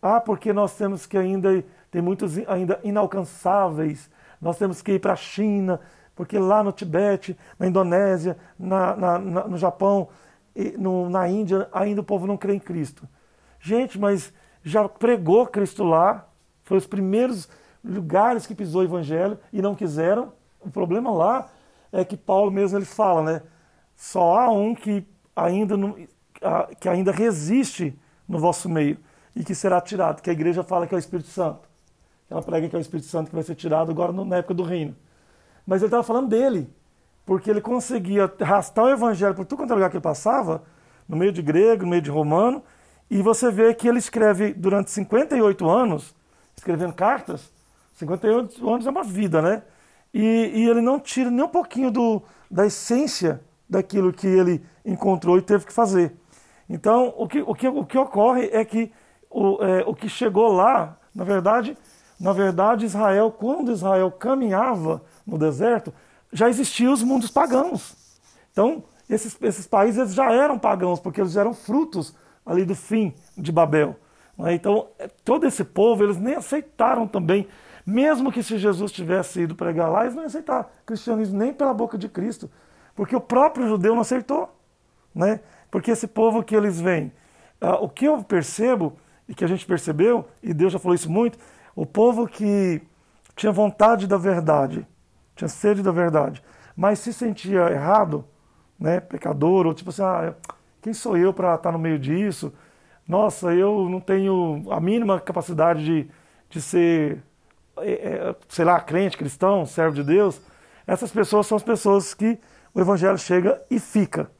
Ah, 0.00 0.20
porque 0.20 0.52
nós 0.52 0.76
temos 0.76 1.04
que 1.04 1.18
ainda, 1.18 1.64
tem 1.90 2.00
muitos 2.00 2.38
ainda 2.46 2.78
inalcançáveis, 2.84 4.08
nós 4.40 4.56
temos 4.56 4.82
que 4.82 4.92
ir 4.92 5.00
para 5.00 5.14
a 5.14 5.16
China, 5.16 5.80
porque 6.14 6.38
lá 6.38 6.62
no 6.62 6.70
Tibete, 6.70 7.36
na 7.58 7.66
Indonésia, 7.66 8.36
na, 8.58 8.94
na, 8.94 9.18
na, 9.18 9.48
no 9.48 9.58
Japão, 9.58 10.08
no, 10.78 11.10
na 11.10 11.28
Índia, 11.28 11.68
ainda 11.72 12.00
o 12.00 12.04
povo 12.04 12.26
não 12.26 12.36
crê 12.36 12.54
em 12.54 12.58
Cristo. 12.58 13.06
Gente, 13.60 13.98
mas 13.98 14.32
já 14.62 14.88
pregou 14.88 15.46
Cristo 15.46 15.84
lá, 15.84 16.26
foi 16.62 16.78
os 16.78 16.86
primeiros 16.86 17.48
lugares 17.84 18.46
que 18.46 18.54
pisou 18.54 18.82
o 18.82 18.84
evangelho 18.84 19.38
e 19.52 19.62
não 19.62 19.74
quiseram. 19.74 20.32
O 20.60 20.70
problema 20.70 21.10
lá 21.10 21.48
é 21.92 22.04
que 22.04 22.16
Paulo 22.16 22.50
mesmo 22.50 22.78
ele 22.78 22.84
fala, 22.84 23.22
né? 23.22 23.42
Só 23.94 24.38
há 24.38 24.50
um 24.50 24.74
que 24.74 25.06
ainda 25.34 25.76
não, 25.76 25.96
que 26.80 26.88
ainda 26.88 27.12
resiste 27.12 27.98
no 28.28 28.38
vosso 28.38 28.68
meio 28.68 28.98
e 29.34 29.44
que 29.44 29.54
será 29.54 29.80
tirado, 29.80 30.22
que 30.22 30.30
a 30.30 30.32
igreja 30.32 30.62
fala 30.62 30.86
que 30.86 30.94
é 30.94 30.96
o 30.96 30.98
Espírito 30.98 31.28
Santo. 31.28 31.68
Ela 32.28 32.42
prega 32.42 32.68
que 32.68 32.74
é 32.74 32.78
o 32.78 32.80
Espírito 32.80 33.06
Santo 33.06 33.28
que 33.28 33.34
vai 33.34 33.44
ser 33.44 33.54
tirado 33.54 33.90
agora 33.90 34.12
na 34.12 34.36
época 34.36 34.54
do 34.54 34.62
reino. 34.62 34.96
Mas 35.66 35.82
ele 35.82 35.88
estava 35.88 36.02
falando 36.02 36.28
dele, 36.28 36.68
porque 37.26 37.50
ele 37.50 37.60
conseguia 37.60 38.32
arrastar 38.40 38.84
o 38.84 38.90
evangelho 38.90 39.34
por 39.34 39.44
tudo 39.44 39.58
quanto 39.58 39.72
é 39.72 39.74
lugar 39.74 39.90
que 39.90 39.96
ele 39.96 40.02
passava, 40.02 40.62
no 41.08 41.16
meio 41.16 41.32
de 41.32 41.42
grego, 41.42 41.82
no 41.82 41.90
meio 41.90 42.00
de 42.00 42.10
romano, 42.10 42.62
e 43.10 43.20
você 43.20 43.50
vê 43.50 43.74
que 43.74 43.88
ele 43.88 43.98
escreve 43.98 44.54
durante 44.54 44.90
58 44.92 45.68
anos, 45.68 46.14
escrevendo 46.56 46.92
cartas, 46.92 47.52
58 47.94 48.68
anos 48.68 48.86
é 48.86 48.90
uma 48.90 49.02
vida, 49.02 49.42
né? 49.42 49.62
E, 50.14 50.52
e 50.54 50.68
ele 50.68 50.80
não 50.80 51.00
tira 51.00 51.30
nem 51.30 51.44
um 51.44 51.48
pouquinho 51.48 51.90
do, 51.90 52.22
da 52.50 52.66
essência 52.66 53.40
daquilo 53.68 54.12
que 54.12 54.26
ele 54.26 54.64
encontrou 54.84 55.36
e 55.36 55.42
teve 55.42 55.66
que 55.66 55.72
fazer. 55.72 56.14
Então, 56.68 57.12
o 57.16 57.26
que, 57.28 57.40
o 57.42 57.54
que, 57.54 57.68
o 57.68 57.84
que 57.84 57.98
ocorre 57.98 58.50
é 58.52 58.64
que 58.64 58.92
o, 59.30 59.62
é, 59.62 59.84
o 59.86 59.94
que 59.94 60.08
chegou 60.08 60.52
lá, 60.52 60.96
na 61.14 61.24
verdade, 61.24 61.76
na 62.18 62.32
verdade, 62.32 62.86
Israel, 62.86 63.30
quando 63.30 63.72
Israel 63.72 64.10
caminhava 64.10 65.02
no 65.26 65.38
deserto, 65.38 65.92
já 66.32 66.48
existiam 66.48 66.92
os 66.92 67.02
mundos 67.02 67.30
pagãos. 67.30 67.96
Então, 68.52 68.84
esses, 69.08 69.36
esses 69.40 69.66
países 69.66 70.14
já 70.14 70.32
eram 70.32 70.58
pagãos, 70.58 70.98
porque 70.98 71.20
eles 71.20 71.36
eram 71.36 71.54
frutos 71.54 72.14
ali 72.44 72.64
do 72.64 72.74
fim 72.74 73.14
de 73.36 73.52
Babel. 73.52 73.96
Né? 74.36 74.54
Então, 74.54 74.88
é, 74.98 75.08
todo 75.24 75.46
esse 75.46 75.64
povo, 75.64 76.04
eles 76.04 76.18
nem 76.18 76.34
aceitaram 76.34 77.06
também, 77.06 77.48
mesmo 77.84 78.32
que 78.32 78.42
se 78.42 78.58
Jesus 78.58 78.90
tivesse 78.90 79.42
ido 79.42 79.54
pregar 79.54 79.90
lá, 79.90 80.02
eles 80.02 80.14
não 80.14 80.24
aceitaram 80.24 80.66
cristianismo 80.84 81.38
nem 81.38 81.52
pela 81.52 81.72
boca 81.72 81.96
de 81.96 82.08
Cristo, 82.08 82.50
porque 82.94 83.14
o 83.14 83.20
próprio 83.20 83.68
judeu 83.68 83.94
não 83.94 84.02
aceitou. 84.02 84.52
Né? 85.14 85.40
Porque 85.70 85.90
esse 85.90 86.06
povo 86.06 86.42
que 86.42 86.54
eles 86.54 86.80
vêm, 86.80 87.12
uh, 87.60 87.82
o 87.84 87.88
que 87.88 88.04
eu 88.04 88.22
percebo, 88.22 88.96
e 89.28 89.34
que 89.34 89.44
a 89.44 89.48
gente 89.48 89.66
percebeu, 89.66 90.26
e 90.42 90.52
Deus 90.52 90.72
já 90.72 90.78
falou 90.78 90.94
isso 90.94 91.10
muito, 91.10 91.38
o 91.74 91.84
povo 91.84 92.26
que 92.26 92.80
tinha 93.34 93.52
vontade 93.52 94.06
da 94.06 94.16
verdade, 94.16 94.86
tinha 95.36 95.48
sede 95.48 95.82
da 95.82 95.92
verdade, 95.92 96.42
mas 96.74 96.98
se 96.98 97.12
sentia 97.12 97.70
errado, 97.70 98.24
né, 98.80 98.98
pecador, 98.98 99.66
ou 99.66 99.74
tipo 99.74 99.90
assim, 99.90 100.02
ah, 100.02 100.34
quem 100.82 100.92
sou 100.92 101.16
eu 101.16 101.32
para 101.32 101.54
estar 101.54 101.70
tá 101.70 101.72
no 101.72 101.78
meio 101.78 101.98
disso? 101.98 102.52
Nossa, 103.06 103.54
eu 103.54 103.88
não 103.88 104.00
tenho 104.00 104.64
a 104.70 104.80
mínima 104.80 105.20
capacidade 105.20 105.84
de, 105.84 106.10
de 106.48 106.60
ser, 106.60 107.22
é, 107.78 107.92
é, 107.92 108.36
sei 108.48 108.64
lá, 108.64 108.80
crente, 108.80 109.16
cristão, 109.16 109.64
servo 109.64 109.94
de 109.94 110.02
Deus. 110.02 110.40
Essas 110.86 111.12
pessoas 111.12 111.46
são 111.46 111.56
as 111.56 111.62
pessoas 111.62 112.14
que 112.14 112.38
o 112.74 112.80
evangelho 112.80 113.18
chega 113.18 113.62
e 113.70 113.78
fica. 113.78 114.30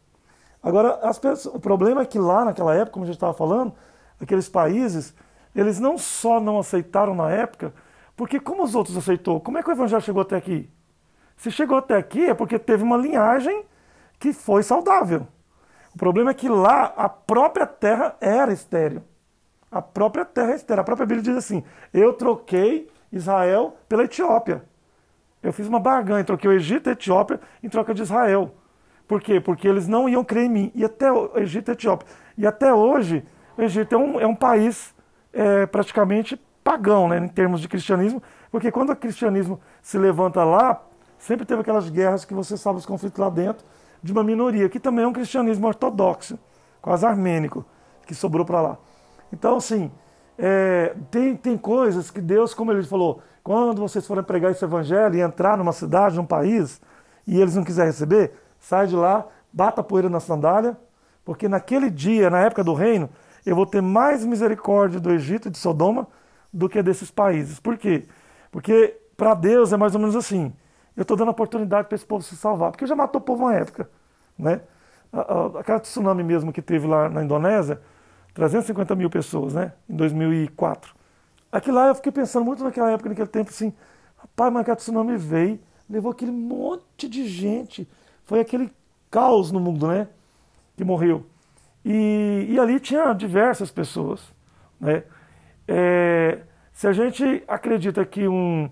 Agora, 0.63 0.99
pessoas, 1.21 1.47
o 1.47 1.61
problema 1.61 2.03
é 2.03 2.07
que 2.07 2.19
lá 2.19 2.45
naquela 2.45 2.75
época, 2.75 2.93
como 2.93 3.05
a 3.05 3.07
gente 3.07 3.17
estava 3.17 3.35
falando, 3.35 3.73
aqueles 4.21 4.49
países, 4.49 5.15
eles 5.55 5.79
não 5.79 5.97
só 5.97 6.41
não 6.41 6.59
aceitaram 6.59 7.15
na 7.15 7.31
época, 7.31 7.73
porque 8.17 8.41
como 8.41 8.65
os 8.65 8.75
outros 8.75 8.97
aceitou? 8.97 9.41
Como 9.41 9.59
é 9.59 9.63
que 9.63 9.69
o 9.69 9.73
evangelho 9.73 10.03
chegou 10.03 10.23
até 10.23 10.37
aqui? 10.37 10.69
Se 11.37 11.51
chegou 11.51 11.79
até 11.79 11.97
aqui 11.97 12.25
é 12.25 12.35
porque 12.35 12.59
teve 12.59 12.83
uma 12.83 12.97
linhagem 12.97 13.65
que 14.19 14.33
foi 14.33 14.63
saudável. 14.63 15.27
O 15.95 15.99
problema 15.99 16.31
é 16.31 16.35
que 16.35 16.49
lá 16.49 16.93
a 16.97 17.09
própria 17.09 17.67
terra 17.67 18.17
era 18.21 18.53
estéreo. 18.53 19.03
A 19.71 19.83
própria 19.83 20.25
terra 20.25 20.53
é 20.53 20.57
estéreo. 20.57 20.81
A 20.81 20.85
própria 20.85 21.07
Bíblia 21.07 21.23
diz 21.23 21.37
assim: 21.37 21.63
Eu 21.93 22.13
troquei 22.13 22.89
Israel 23.13 23.77
pela 23.89 24.05
Etiópia. 24.05 24.63
Eu 25.43 25.53
fiz 25.53 25.67
uma 25.67 25.79
barganha, 25.79 26.25
troquei 26.25 26.51
o 26.51 26.53
Egito 26.53 26.89
e 26.89 26.91
a 26.91 26.93
Etiópia 26.93 27.41
em 27.63 27.69
troca 27.69 27.95
de 27.95 28.03
Israel. 28.03 28.55
Por 29.07 29.21
quê? 29.21 29.41
Porque 29.41 29.69
eles 29.69 29.87
não 29.87 30.09
iam 30.09 30.25
crer 30.25 30.45
em 30.45 30.49
mim. 30.49 30.73
E 30.75 30.85
até 30.85 31.13
o 31.13 31.39
Egito 31.39 31.69
e 31.69 31.71
a 31.71 31.75
Etiópia. 31.75 32.09
E 32.37 32.47
até 32.47 32.73
hoje, 32.73 33.25
o 33.57 33.63
Egito 33.63 33.95
é 33.95 33.99
um, 33.99 34.21
é 34.21 34.27
um 34.27 34.35
país 34.35 34.95
é, 35.33 35.67
praticamente 35.67 36.41
pagão, 36.65 37.09
né, 37.09 37.19
em 37.19 37.29
termos 37.29 37.61
de 37.61 37.69
cristianismo, 37.69 38.21
porque 38.51 38.73
quando 38.73 38.91
o 38.91 38.97
cristianismo 38.97 39.61
se 39.81 39.97
levanta 39.97 40.43
lá, 40.43 40.83
sempre 41.27 41.45
teve 41.45 41.61
aquelas 41.61 41.91
guerras 41.91 42.25
que 42.25 42.33
você 42.33 42.57
sabe 42.57 42.79
os 42.79 42.87
conflitos 42.87 43.19
lá 43.19 43.29
dentro, 43.29 43.65
de 44.01 44.13
uma 44.13 44.23
minoria, 44.23 44.69
que 44.69 44.79
também 44.79 45.05
é 45.05 45.09
um 45.09 45.13
cristianismo 45.13 45.67
ortodoxo, 45.67 46.39
quase 46.81 47.05
armênico, 47.05 47.65
que 48.07 48.15
sobrou 48.15 48.47
para 48.47 48.61
lá. 48.61 48.79
Então, 49.33 49.57
assim, 49.57 49.91
é, 50.39 50.95
tem, 51.11 51.37
tem 51.37 51.59
coisas 51.59 52.11
que 52.13 52.21
Deus, 52.21 52.55
como 52.55 52.71
ele 52.71 52.85
falou, 52.85 53.21
quando 53.43 53.81
vocês 53.81 54.07
forem 54.07 54.23
pregar 54.23 54.53
esse 54.53 54.65
evangelho 54.65 55.17
e 55.17 55.21
entrar 55.21 55.59
numa 55.59 55.73
cidade, 55.73 56.15
num 56.15 56.25
país, 56.25 56.81
e 57.27 57.41
eles 57.41 57.57
não 57.57 57.65
quiserem 57.65 57.91
receber, 57.91 58.33
sai 58.61 58.87
de 58.87 58.95
lá, 58.95 59.27
bata 59.53 59.81
a 59.81 59.85
poeira 59.85 60.09
na 60.09 60.21
sandália, 60.21 60.77
porque 61.25 61.49
naquele 61.49 61.91
dia, 61.91 62.31
na 62.31 62.39
época 62.39 62.63
do 62.63 62.73
reino, 62.73 63.11
eu 63.45 63.57
vou 63.57 63.67
ter 63.67 63.81
mais 63.81 64.25
misericórdia 64.25 65.01
do 65.01 65.11
Egito 65.11 65.49
e 65.49 65.51
de 65.51 65.59
Sodoma 65.59 66.07
do 66.53 66.69
que 66.69 66.81
desses 66.85 67.11
países. 67.11 67.59
Por 67.59 67.77
quê? 67.77 68.05
Porque 68.53 68.97
para 69.17 69.35
Deus 69.35 69.73
é 69.73 69.77
mais 69.77 69.93
ou 69.93 70.01
menos 70.01 70.15
assim. 70.15 70.53
Eu 70.97 71.03
estou 71.03 71.17
dando 71.17 71.31
oportunidade 71.31 71.89
para 71.89 71.95
esse 71.95 72.07
povo 72.07 72.23
se 72.23 72.37
salvar, 72.37 72.71
porque 72.71 72.87
já 72.87 72.97
matou 72.97 73.21
o 73.21 73.25
povo 73.25 73.45
uma 73.45 73.55
época. 73.55 73.89
Né? 74.39 74.61
Aquela 75.59 75.81
tsunami 75.81 76.23
mesmo 76.23 76.53
que 76.53 76.63
teve 76.63 76.87
lá 76.87 77.09
na 77.09 77.23
Indonésia, 77.23 77.81
350 78.35 78.95
mil 78.95 79.11
pessoas, 79.11 79.55
né? 79.55 79.73
Em 79.89 79.97
2004. 79.97 80.95
Aqui 81.51 81.71
lá 81.71 81.89
eu 81.89 81.95
fiquei 81.95 82.13
pensando 82.13 82.45
muito 82.45 82.63
naquela 82.63 82.91
época, 82.91 83.09
naquele 83.09 83.29
tempo, 83.29 83.51
assim, 83.51 83.73
rapaz, 84.17 84.53
mas 84.53 84.63
aquela 84.63 84.77
tsunami 84.77 85.17
veio, 85.17 85.59
levou 85.89 86.13
aquele 86.13 86.33
monte 86.33 87.09
de 87.09 87.27
gente. 87.27 87.89
Foi 88.25 88.41
aquele 88.41 88.71
caos 89.11 89.51
no 89.53 89.61
mundo, 89.61 89.87
né? 89.87 90.09
Que 90.77 90.85
morreu. 90.85 91.25
E, 91.85 92.47
e 92.51 92.59
ali 92.59 92.81
tinha 92.81 93.13
diversas 93.13 93.71
pessoas, 93.71 94.21
né? 94.81 95.05
É, 95.69 96.41
se 96.73 96.87
a 96.87 96.93
gente 96.93 97.43
acredita 97.49 98.05
que 98.05 98.29
um, 98.29 98.69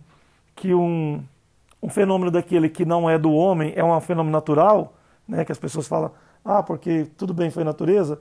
que 0.55 0.75
um, 0.75 1.25
um 1.85 1.88
fenômeno 1.90 2.31
daquele 2.31 2.70
que 2.70 2.83
não 2.83 3.11
é 3.11 3.18
do 3.18 3.31
homem 3.31 3.75
é 3.77 3.85
um 3.85 4.01
fenômeno 4.01 4.33
natural, 4.33 4.94
né, 5.29 5.44
que 5.44 5.53
as 5.53 5.59
pessoas 5.59 5.87
falam, 5.87 6.12
ah, 6.42 6.62
porque 6.62 7.07
tudo 7.14 7.35
bem, 7.35 7.51
foi 7.51 7.62
natureza, 7.62 8.18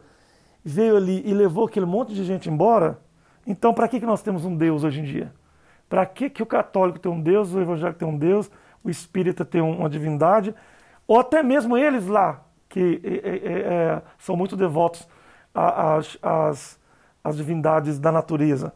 veio 0.66 0.98
ali 0.98 1.24
e 1.26 1.34
levou 1.34 1.66
aquele 1.66 1.86
monte 1.86 2.14
de 2.14 2.26
gente 2.26 2.50
embora, 2.50 3.00
então 3.48 3.74
para 3.74 3.88
que, 3.88 4.02
que 4.02 4.06
nós 4.06 4.22
temos 4.22 4.44
um 4.44 4.54
Deus 4.54 4.84
hoje 4.84 5.00
em 5.00 5.06
dia? 5.06 5.34
Para 5.88 6.06
que, 6.06 6.30
que 6.30 6.44
o 6.44 6.46
católico 6.46 7.00
tem 7.00 7.10
um 7.10 7.22
Deus, 7.22 7.54
o 7.54 7.62
evangélico 7.62 7.98
tem 7.98 8.08
um 8.08 8.18
Deus, 8.18 8.52
o 8.84 8.90
espírita 8.90 9.46
tem 9.46 9.62
uma 9.62 9.90
divindade, 9.90 10.54
ou 11.08 11.18
até 11.18 11.42
mesmo 11.42 11.78
eles 11.78 12.06
lá, 12.06 12.44
que 12.68 13.00
é, 13.02 13.30
é, 13.30 13.60
é, 13.60 14.02
são 14.18 14.36
muito 14.36 14.58
devotos 14.58 15.08
às, 15.56 16.18
às, 16.22 16.80
às 17.24 17.38
divindades 17.38 17.98
da 17.98 18.12
natureza, 18.12 18.74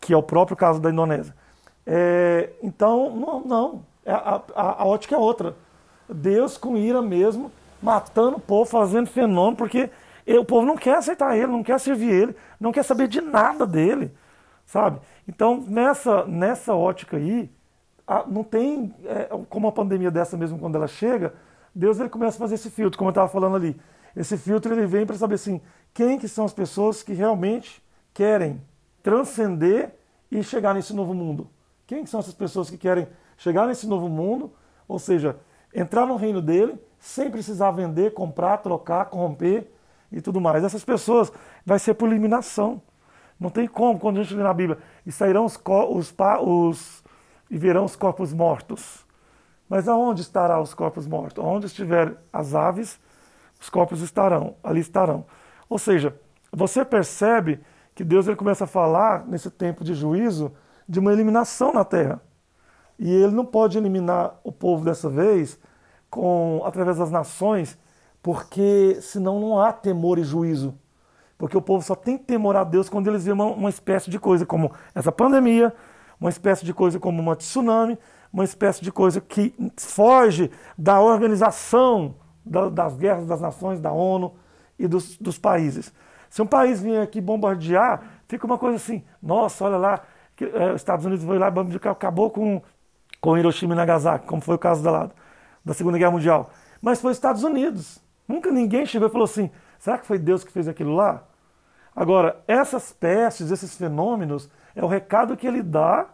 que 0.00 0.12
é 0.12 0.16
o 0.16 0.22
próprio 0.22 0.56
caso 0.56 0.80
da 0.80 0.90
Indonésia. 0.90 1.34
É, 1.84 2.50
então, 2.62 3.16
não, 3.16 3.40
não. 3.40 3.91
É, 4.04 4.12
a, 4.12 4.42
a, 4.54 4.82
a 4.82 4.86
ótica 4.86 5.14
é 5.14 5.18
outra. 5.18 5.54
Deus 6.08 6.56
com 6.56 6.76
ira 6.76 7.00
mesmo, 7.00 7.50
matando 7.82 8.36
o 8.36 8.40
povo, 8.40 8.70
fazendo 8.70 9.06
fenômeno, 9.06 9.56
porque 9.56 9.90
o 10.26 10.44
povo 10.44 10.66
não 10.66 10.76
quer 10.76 10.96
aceitar 10.96 11.36
ele, 11.36 11.48
não 11.48 11.62
quer 11.62 11.78
servir 11.80 12.10
ele, 12.10 12.36
não 12.60 12.72
quer 12.72 12.82
saber 12.82 13.08
de 13.08 13.20
nada 13.20 13.66
dele, 13.66 14.12
sabe? 14.64 15.00
Então, 15.26 15.64
nessa, 15.66 16.24
nessa 16.26 16.74
ótica 16.74 17.16
aí, 17.16 17.50
não 18.28 18.44
tem 18.44 18.94
é, 19.04 19.28
como 19.48 19.68
a 19.68 19.72
pandemia 19.72 20.10
dessa 20.10 20.36
mesmo, 20.36 20.58
quando 20.58 20.76
ela 20.76 20.88
chega, 20.88 21.34
Deus 21.74 21.98
ele 21.98 22.08
começa 22.08 22.36
a 22.36 22.40
fazer 22.40 22.56
esse 22.56 22.70
filtro, 22.70 22.98
como 22.98 23.08
eu 23.08 23.12
estava 23.12 23.28
falando 23.28 23.56
ali. 23.56 23.80
Esse 24.14 24.36
filtro 24.36 24.74
ele 24.74 24.86
vem 24.86 25.06
para 25.06 25.16
saber 25.16 25.36
assim, 25.36 25.60
quem 25.94 26.18
que 26.18 26.28
são 26.28 26.44
as 26.44 26.52
pessoas 26.52 27.02
que 27.02 27.12
realmente 27.12 27.82
querem 28.12 28.60
transcender 29.02 29.94
e 30.30 30.42
chegar 30.42 30.74
nesse 30.74 30.94
novo 30.94 31.14
mundo. 31.14 31.48
Quem 31.86 32.04
que 32.04 32.10
são 32.10 32.20
essas 32.20 32.34
pessoas 32.34 32.68
que 32.68 32.76
querem 32.76 33.08
chegar 33.42 33.66
nesse 33.66 33.88
novo 33.88 34.08
mundo, 34.08 34.52
ou 34.86 35.00
seja, 35.00 35.36
entrar 35.74 36.06
no 36.06 36.14
reino 36.14 36.40
dele 36.40 36.80
sem 37.00 37.28
precisar 37.28 37.72
vender, 37.72 38.14
comprar, 38.14 38.58
trocar, 38.58 39.06
corromper 39.06 39.68
e 40.12 40.20
tudo 40.20 40.40
mais. 40.40 40.62
Essas 40.62 40.84
pessoas 40.84 41.32
vai 41.66 41.80
ser 41.80 41.94
por 41.94 42.08
eliminação. 42.08 42.80
Não 43.40 43.50
tem 43.50 43.66
como, 43.66 43.98
quando 43.98 44.20
a 44.20 44.22
gente 44.22 44.36
lê 44.36 44.44
na 44.44 44.54
Bíblia, 44.54 44.78
e 45.04 45.10
sairão 45.10 45.44
os, 45.44 45.60
os, 45.90 46.14
os 46.40 47.04
e 47.50 47.58
verão 47.58 47.84
os 47.84 47.96
corpos 47.96 48.32
mortos. 48.32 49.04
Mas 49.68 49.88
aonde 49.88 50.22
estará 50.22 50.60
os 50.60 50.72
corpos 50.72 51.08
mortos? 51.08 51.44
Onde 51.44 51.66
estiver 51.66 52.14
as 52.32 52.54
aves, 52.54 53.00
os 53.60 53.68
corpos 53.68 54.02
estarão, 54.02 54.54
ali 54.62 54.80
estarão. 54.80 55.24
Ou 55.68 55.80
seja, 55.80 56.16
você 56.52 56.84
percebe 56.84 57.58
que 57.92 58.04
Deus 58.04 58.28
ele 58.28 58.36
começa 58.36 58.64
a 58.64 58.68
falar 58.68 59.26
nesse 59.26 59.50
tempo 59.50 59.82
de 59.82 59.94
juízo 59.94 60.52
de 60.88 61.00
uma 61.00 61.12
eliminação 61.12 61.72
na 61.72 61.84
terra. 61.84 62.20
E 63.02 63.12
ele 63.12 63.34
não 63.34 63.44
pode 63.44 63.76
eliminar 63.76 64.38
o 64.44 64.52
povo 64.52 64.84
dessa 64.84 65.10
vez 65.10 65.58
com 66.08 66.62
através 66.64 66.98
das 66.98 67.10
nações, 67.10 67.76
porque 68.22 68.96
senão 69.00 69.40
não 69.40 69.58
há 69.58 69.72
temor 69.72 70.20
e 70.20 70.22
juízo. 70.22 70.72
Porque 71.36 71.56
o 71.56 71.60
povo 71.60 71.84
só 71.84 71.96
tem 71.96 72.16
temor 72.16 72.54
a 72.54 72.62
Deus 72.62 72.88
quando 72.88 73.08
eles 73.08 73.24
veem 73.24 73.34
uma, 73.34 73.46
uma 73.46 73.70
espécie 73.70 74.08
de 74.08 74.20
coisa 74.20 74.46
como 74.46 74.70
essa 74.94 75.10
pandemia, 75.10 75.74
uma 76.20 76.30
espécie 76.30 76.64
de 76.64 76.72
coisa 76.72 77.00
como 77.00 77.20
uma 77.20 77.34
tsunami, 77.34 77.98
uma 78.32 78.44
espécie 78.44 78.80
de 78.80 78.92
coisa 78.92 79.20
que 79.20 79.52
foge 79.76 80.48
da 80.78 81.00
organização 81.00 82.14
da, 82.46 82.68
das 82.68 82.96
guerras 82.96 83.26
das 83.26 83.40
nações, 83.40 83.80
da 83.80 83.90
ONU 83.90 84.32
e 84.78 84.86
dos, 84.86 85.18
dos 85.18 85.36
países. 85.36 85.92
Se 86.30 86.40
um 86.40 86.46
país 86.46 86.80
vier 86.80 87.02
aqui 87.02 87.20
bombardear, 87.20 88.00
fica 88.28 88.46
uma 88.46 88.58
coisa 88.58 88.76
assim, 88.76 89.02
nossa, 89.20 89.64
olha 89.64 89.76
lá, 89.76 90.02
os 90.74 90.80
Estados 90.80 91.04
Unidos 91.04 91.24
foi 91.24 91.38
lá 91.38 91.52
acabou 91.90 92.30
com, 92.30 92.62
com 93.22 93.38
Hiroshima 93.38 93.72
e 93.72 93.76
Nagasaki, 93.76 94.26
como 94.26 94.42
foi 94.42 94.56
o 94.56 94.58
caso 94.58 94.82
da, 94.82 95.08
da 95.64 95.72
Segunda 95.72 95.96
Guerra 95.96 96.10
Mundial. 96.10 96.50
Mas 96.82 97.00
foi 97.00 97.12
os 97.12 97.16
Estados 97.16 97.44
Unidos. 97.44 98.02
Nunca 98.26 98.50
ninguém 98.50 98.84
chegou 98.84 99.06
e 99.06 99.10
falou 99.12 99.24
assim, 99.24 99.48
será 99.78 99.96
que 99.96 100.04
foi 100.04 100.18
Deus 100.18 100.42
que 100.42 100.50
fez 100.50 100.66
aquilo 100.66 100.96
lá? 100.96 101.22
Agora, 101.94 102.42
essas 102.48 102.92
pestes, 102.92 103.52
esses 103.52 103.76
fenômenos, 103.76 104.50
é 104.74 104.84
o 104.84 104.88
recado 104.88 105.36
que 105.36 105.46
ele 105.46 105.62
dá 105.62 106.06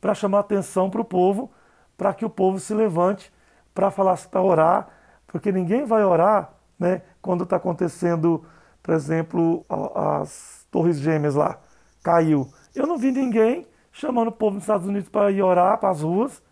para 0.00 0.14
chamar 0.14 0.40
atenção 0.40 0.88
para 0.88 1.00
o 1.00 1.04
povo, 1.04 1.50
para 1.96 2.14
que 2.14 2.24
o 2.24 2.30
povo 2.30 2.60
se 2.60 2.72
levante 2.72 3.32
para 3.74 3.90
falar, 3.90 4.16
para 4.28 4.40
orar, 4.40 4.88
porque 5.26 5.50
ninguém 5.50 5.84
vai 5.84 6.04
orar 6.04 6.52
né, 6.78 7.02
quando 7.20 7.42
está 7.42 7.56
acontecendo, 7.56 8.44
por 8.80 8.94
exemplo, 8.94 9.66
as 10.22 10.68
Torres 10.70 11.00
Gêmeas 11.00 11.34
lá, 11.34 11.58
caiu. 12.00 12.46
Eu 12.72 12.86
não 12.86 12.96
vi 12.96 13.10
ninguém 13.10 13.66
chamando 13.90 14.28
o 14.28 14.32
povo 14.32 14.56
dos 14.56 14.62
Estados 14.62 14.86
Unidos 14.86 15.08
para 15.08 15.32
ir 15.32 15.42
orar 15.42 15.78
para 15.78 15.88
as 15.88 16.02
ruas, 16.02 16.43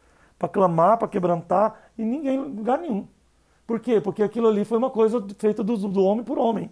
para 0.42 0.48
clamar, 0.48 0.98
para 0.98 1.06
quebrantar, 1.06 1.74
e 1.96 2.04
ninguém 2.04 2.36
lugar 2.36 2.76
nenhum. 2.76 3.06
Por 3.64 3.78
quê? 3.78 4.00
Porque 4.00 4.24
aquilo 4.24 4.48
ali 4.48 4.64
foi 4.64 4.76
uma 4.76 4.90
coisa 4.90 5.24
feita 5.38 5.62
do, 5.62 5.76
do 5.76 6.02
homem 6.02 6.24
por 6.24 6.36
homem. 6.36 6.68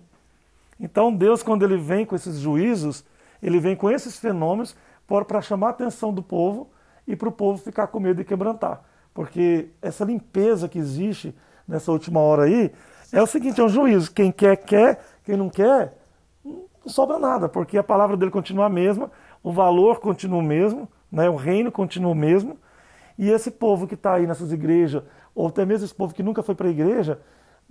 Então 0.81 1.15
Deus, 1.15 1.41
quando 1.41 1.63
ele 1.63 1.77
vem 1.77 2.05
com 2.05 2.17
esses 2.17 2.39
juízos, 2.39 3.05
ele 3.41 3.61
vem 3.61 3.77
com 3.77 3.89
esses 3.89 4.19
fenômenos 4.19 4.75
para 5.07 5.41
chamar 5.41 5.69
a 5.69 5.71
atenção 5.71 6.13
do 6.13 6.21
povo 6.21 6.69
e 7.07 7.15
para 7.15 7.29
o 7.29 7.33
povo 7.33 7.63
ficar 7.63 7.87
com 7.87 8.01
medo 8.01 8.21
e 8.21 8.25
quebrantar. 8.25 8.83
Porque 9.15 9.69
essa 9.81 10.05
limpeza 10.05 10.69
que 10.69 10.79
existe 10.79 11.33
nessa 11.67 11.93
última 11.93 12.19
hora 12.19 12.45
aí 12.45 12.73
é 13.13 13.23
o 13.23 13.27
seguinte: 13.27 13.61
é 13.61 13.65
um 13.65 13.69
juízo. 13.69 14.11
Quem 14.13 14.33
quer, 14.33 14.57
quer, 14.57 15.01
quem 15.25 15.37
não 15.37 15.49
quer, 15.49 15.97
não 16.45 16.67
sobra 16.87 17.21
nada, 17.21 17.49
porque 17.49 17.79
a 17.79 17.85
palavra 17.85 18.17
dele 18.17 18.33
continua 18.33 18.67
a 18.67 18.71
mesma, 18.71 19.13
o 19.45 19.53
valor 19.53 20.01
continua 20.01 20.41
o 20.41 20.43
mesmo, 20.43 20.89
né, 21.11 21.31
o 21.31 21.37
reino 21.37 21.71
continua 21.71 22.11
o 22.11 22.17
mesmo. 22.17 22.59
E 23.21 23.31
esse 23.31 23.53
povo 23.53 23.87
que 23.87 23.95
está 23.95 24.15
aí 24.15 24.27
nessas 24.27 24.51
igrejas, 24.51 25.05
ou 25.35 25.47
até 25.47 25.65
mesmo 25.65 25.85
esse 25.85 25.95
povo 25.95 26.13
que 26.13 26.23
nunca 26.23 26.43
foi 26.43 26.55
para 26.55 26.67
a 26.67 26.71
igreja, 26.71 27.21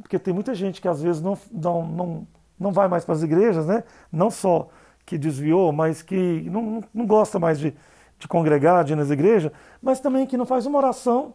porque 0.02 0.18
tem 0.18 0.34
muita 0.34 0.54
gente 0.54 0.80
que 0.80 0.88
às 0.88 1.02
vezes 1.02 1.22
não, 1.22 1.38
não, 1.52 1.86
não 1.86 2.28
não 2.60 2.72
vai 2.72 2.88
mais 2.88 3.06
para 3.06 3.16
as 3.16 3.24
igrejas, 3.24 3.66
né? 3.66 3.84
não 4.12 4.30
só 4.30 4.68
que 5.06 5.18
desviou, 5.18 5.72
mas 5.72 6.02
que 6.02 6.42
não, 6.52 6.84
não 6.94 7.08
gosta 7.08 7.40
mais 7.40 7.58
de, 7.58 7.74
de 8.20 8.28
congregar, 8.28 8.84
de 8.84 8.94
ir 8.94 8.96
nas 8.96 9.10
igrejas, 9.10 9.52
mas 9.82 10.00
também 10.00 10.28
que 10.28 10.38
não 10.38 10.46
faz 10.46 10.66
uma 10.66 10.78
oração, 10.78 11.34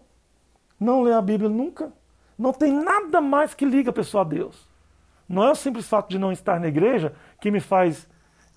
não 0.78 1.02
lê 1.02 1.12
a 1.12 1.22
Bíblia 1.22 1.48
nunca. 1.48 1.90
Não 2.38 2.52
tem 2.52 2.72
nada 2.72 3.20
mais 3.20 3.54
que 3.54 3.64
liga 3.64 3.90
a 3.90 3.92
pessoa 3.92 4.22
a 4.22 4.24
Deus. 4.24 4.68
Não 5.28 5.42
é 5.42 5.50
o 5.50 5.54
simples 5.54 5.88
fato 5.88 6.10
de 6.10 6.18
não 6.18 6.30
estar 6.30 6.60
na 6.60 6.68
igreja 6.68 7.14
que 7.40 7.50
me 7.50 7.60
faz 7.60 8.06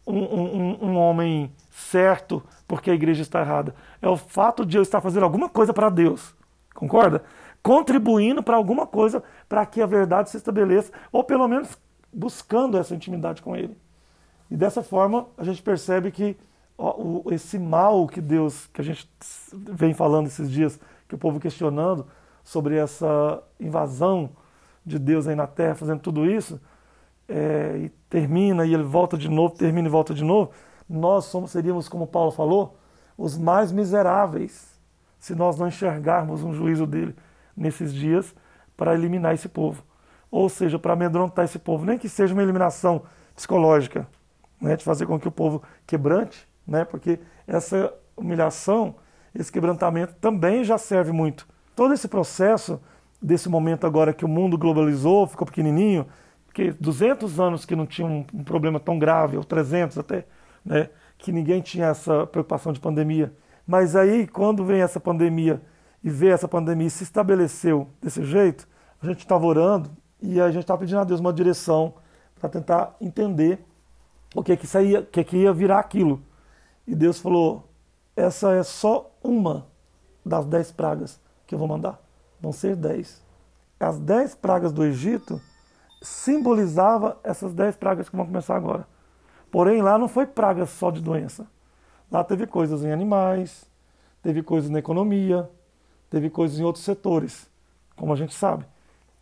um, 0.05 0.19
um, 0.19 0.85
um 0.89 0.97
homem 0.97 1.51
certo 1.77 2.43
porque 2.67 2.89
a 2.89 2.93
igreja 2.93 3.21
está 3.21 3.41
errada. 3.41 3.75
É 4.01 4.09
o 4.09 4.17
fato 4.17 4.65
de 4.65 4.77
eu 4.77 4.81
estar 4.81 4.99
fazendo 4.99 5.23
alguma 5.23 5.47
coisa 5.47 5.71
para 5.71 5.89
Deus. 5.89 6.35
Concorda? 6.73 7.23
Contribuindo 7.61 8.41
para 8.41 8.55
alguma 8.55 8.87
coisa 8.87 9.23
para 9.47 9.65
que 9.65 9.81
a 9.81 9.85
verdade 9.85 10.29
se 10.29 10.37
estabeleça, 10.37 10.91
ou 11.11 11.23
pelo 11.23 11.47
menos 11.47 11.77
buscando 12.11 12.77
essa 12.77 12.95
intimidade 12.95 13.41
com 13.41 13.55
Ele. 13.55 13.77
E 14.49 14.55
dessa 14.55 14.81
forma 14.81 15.27
a 15.37 15.43
gente 15.43 15.61
percebe 15.61 16.11
que 16.11 16.35
ó, 16.77 16.95
o, 16.97 17.23
esse 17.31 17.59
mal 17.59 18.07
que 18.07 18.21
Deus, 18.21 18.67
que 18.73 18.81
a 18.81 18.83
gente 18.83 19.07
vem 19.53 19.93
falando 19.93 20.27
esses 20.27 20.49
dias, 20.49 20.79
que 21.07 21.15
o 21.15 21.17
povo 21.17 21.39
questionando 21.39 22.07
sobre 22.43 22.75
essa 22.77 23.43
invasão 23.59 24.31
de 24.85 24.97
Deus 24.97 25.27
aí 25.27 25.35
na 25.35 25.47
terra, 25.47 25.75
fazendo 25.75 25.99
tudo 25.99 26.25
isso, 26.25 26.59
é, 27.27 27.77
e 27.77 27.89
termina 28.09 28.65
e 28.65 28.73
ele 28.73 28.83
volta 28.83 29.17
de 29.17 29.29
novo, 29.29 29.53
termina 29.55 29.87
e 29.87 29.91
volta 29.91 30.13
de 30.13 30.23
novo, 30.23 30.51
nós 30.89 31.25
somos, 31.25 31.51
seríamos, 31.51 31.89
como 31.89 32.07
Paulo 32.07 32.31
falou, 32.31 32.77
os 33.17 33.37
mais 33.37 33.71
miseráveis 33.71 34.77
se 35.19 35.33
nós 35.33 35.57
não 35.57 35.67
enxergarmos 35.67 36.43
um 36.43 36.53
juízo 36.53 36.85
dele 36.85 37.15
nesses 37.55 37.93
dias 37.93 38.35
para 38.75 38.93
eliminar 38.93 39.33
esse 39.33 39.49
povo 39.49 39.83
ou 40.31 40.49
seja, 40.49 40.77
para 40.77 40.93
amedrontar 40.93 41.45
esse 41.45 41.59
povo, 41.59 41.85
nem 41.85 41.97
que 41.97 42.09
seja 42.09 42.33
uma 42.33 42.43
eliminação 42.43 43.03
psicológica, 43.35 44.07
né, 44.59 44.75
de 44.75 44.83
fazer 44.83 45.05
com 45.05 45.19
que 45.19 45.27
o 45.27 45.31
povo 45.31 45.61
quebrante, 45.85 46.47
né, 46.65 46.83
porque 46.83 47.19
essa 47.47 47.93
humilhação, 48.15 48.95
esse 49.33 49.51
quebrantamento 49.51 50.15
também 50.15 50.63
já 50.63 50.77
serve 50.77 51.11
muito. 51.11 51.47
Todo 51.75 51.93
esse 51.93 52.07
processo 52.07 52.79
desse 53.21 53.47
momento 53.47 53.85
agora 53.85 54.13
que 54.13 54.25
o 54.25 54.27
mundo 54.27 54.57
globalizou, 54.57 55.27
ficou 55.27 55.45
pequenininho, 55.45 56.07
porque 56.45 56.71
200 56.71 57.39
anos 57.39 57.65
que 57.65 57.75
não 57.75 57.85
tinha 57.85 58.07
um, 58.07 58.25
um 58.33 58.43
problema 58.43 58.79
tão 58.79 58.97
grave, 58.97 59.37
ou 59.37 59.43
300 59.43 59.97
até, 59.97 60.25
né, 60.67 60.89
que 61.17 61.31
ninguém 61.31 61.61
tinha 61.61 61.87
essa 61.87 62.27
preocupação 62.27 62.73
de 62.73 62.79
pandemia. 62.79 63.33
Mas 63.65 63.95
aí, 63.95 64.27
quando 64.27 64.63
vem 64.65 64.81
essa 64.81 64.99
pandemia 64.99 65.61
e 66.03 66.09
vê 66.09 66.27
essa 66.27 66.47
pandemia 66.47 66.89
se 66.89 67.03
estabeleceu 67.03 67.87
desse 68.01 68.23
jeito, 68.23 68.67
a 69.01 69.05
gente 69.07 69.19
estava 69.19 69.45
orando, 69.45 69.89
e 70.21 70.41
a 70.41 70.49
gente 70.49 70.63
estava 70.63 70.79
pedindo 70.79 70.99
a 70.99 71.03
Deus 71.03 71.19
uma 71.19 71.31
direção 71.31 71.93
para 72.39 72.49
tentar 72.49 72.95
entender 72.99 73.63
o 74.35 74.43
que 74.43 74.57
que, 74.57 74.67
saía, 74.67 75.01
o 75.01 75.05
que 75.05 75.23
que 75.23 75.37
ia 75.37 75.53
virar 75.53 75.79
aquilo. 75.79 76.21
E 76.85 76.95
Deus 76.95 77.19
falou: 77.19 77.69
essa 78.15 78.53
é 78.53 78.63
só 78.63 79.11
uma 79.23 79.67
das 80.25 80.45
dez 80.45 80.71
pragas 80.71 81.19
que 81.45 81.53
eu 81.55 81.59
vou 81.59 81.67
mandar. 81.67 82.01
Vão 82.41 82.51
ser 82.51 82.75
dez. 82.75 83.23
As 83.79 83.99
dez 83.99 84.33
pragas 84.33 84.71
do 84.71 84.83
Egito 84.83 85.39
simbolizava 86.01 87.17
essas 87.23 87.53
dez 87.53 87.75
pragas 87.75 88.09
que 88.09 88.15
vão 88.15 88.25
começar 88.25 88.55
agora. 88.55 88.87
Porém, 89.57 89.81
lá 89.81 89.97
não 89.97 90.07
foi 90.07 90.27
praga 90.27 90.67
só 90.67 90.91
de 90.91 91.01
doença. 91.01 91.47
Lá 92.11 92.23
teve 92.23 92.45
coisas 92.45 92.85
em 92.85 92.91
animais, 92.91 93.65
teve 94.21 94.43
coisas 94.43 94.69
na 94.69 94.77
economia, 94.77 95.49
teve 96.11 96.29
coisas 96.29 96.59
em 96.59 96.63
outros 96.63 96.85
setores, 96.85 97.49
como 97.95 98.13
a 98.13 98.15
gente 98.15 98.35
sabe 98.35 98.67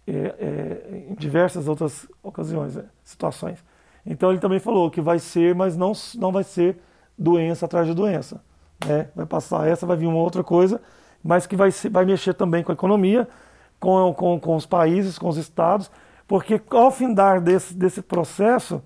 é, 0.06 0.12
é, 0.14 1.06
em 1.10 1.16
diversas 1.16 1.70
outras 1.70 2.06
ocasiões, 2.22 2.76
é, 2.76 2.84
situações. 3.02 3.64
Então 4.06 4.30
ele 4.30 4.42
também 4.42 4.60
falou 4.60 4.92
que 4.92 5.00
vai 5.00 5.20
ser, 5.20 5.56
mas 5.56 5.78
não, 5.78 5.94
não 6.16 6.34
vai 6.34 6.44
ser 6.44 6.82
doença 7.18 7.66
atrás 7.66 7.88
de 7.88 7.94
doença. 7.94 8.44
Né? 8.86 9.08
Vai 9.16 9.26
passar 9.26 9.66
essa, 9.66 9.86
vai 9.86 9.96
vir 9.96 10.08
uma 10.08 10.20
outra 10.20 10.44
coisa, 10.44 10.82
mas 11.24 11.48
que 11.48 11.56
vai, 11.56 11.72
ser, 11.72 11.88
vai 11.88 12.04
mexer 12.04 12.34
também 12.34 12.62
com 12.62 12.74
a 12.74 12.76
economia, 12.76 13.26
com, 13.80 14.14
com, 14.14 14.38
com 14.38 14.58
os 14.58 14.66
países, 14.66 15.18
com 15.18 15.30
os 15.30 15.38
estados, 15.38 15.90
porque 16.28 16.62
ao 16.72 16.92
findar 16.92 17.40
desse, 17.40 17.74
desse 17.74 18.02
processo, 18.02 18.84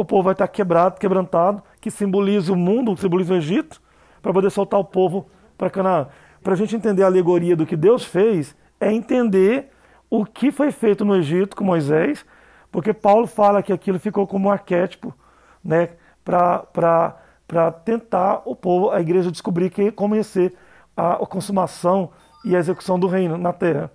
o 0.00 0.04
povo 0.04 0.22
vai 0.22 0.32
estar 0.32 0.48
quebrado, 0.48 0.98
quebrantado, 0.98 1.62
que 1.78 1.90
simboliza 1.90 2.50
o 2.54 2.56
mundo, 2.56 2.96
simboliza 2.96 3.34
o 3.34 3.36
Egito, 3.36 3.82
para 4.22 4.32
poder 4.32 4.48
soltar 4.48 4.80
o 4.80 4.84
povo 4.84 5.28
para 5.58 5.68
Canaã. 5.68 6.08
Para 6.42 6.54
a 6.54 6.56
gente 6.56 6.74
entender 6.74 7.02
a 7.02 7.06
alegoria 7.06 7.54
do 7.54 7.66
que 7.66 7.76
Deus 7.76 8.02
fez, 8.02 8.56
é 8.80 8.90
entender 8.90 9.70
o 10.08 10.24
que 10.24 10.50
foi 10.50 10.72
feito 10.72 11.04
no 11.04 11.14
Egito 11.14 11.54
com 11.54 11.64
Moisés, 11.64 12.24
porque 12.72 12.94
Paulo 12.94 13.26
fala 13.26 13.62
que 13.62 13.74
aquilo 13.74 13.98
ficou 13.98 14.26
como 14.26 14.48
um 14.48 14.50
arquétipo 14.50 15.14
né, 15.62 15.90
para 16.24 17.70
tentar 17.84 18.40
o 18.46 18.56
povo, 18.56 18.90
a 18.90 19.02
igreja, 19.02 19.30
descobrir 19.30 19.68
que 19.68 19.92
ser 20.24 20.54
a, 20.96 21.16
a 21.16 21.26
consumação 21.26 22.10
e 22.42 22.56
a 22.56 22.58
execução 22.58 22.98
do 22.98 23.06
reino 23.06 23.36
na 23.36 23.52
terra. 23.52 23.90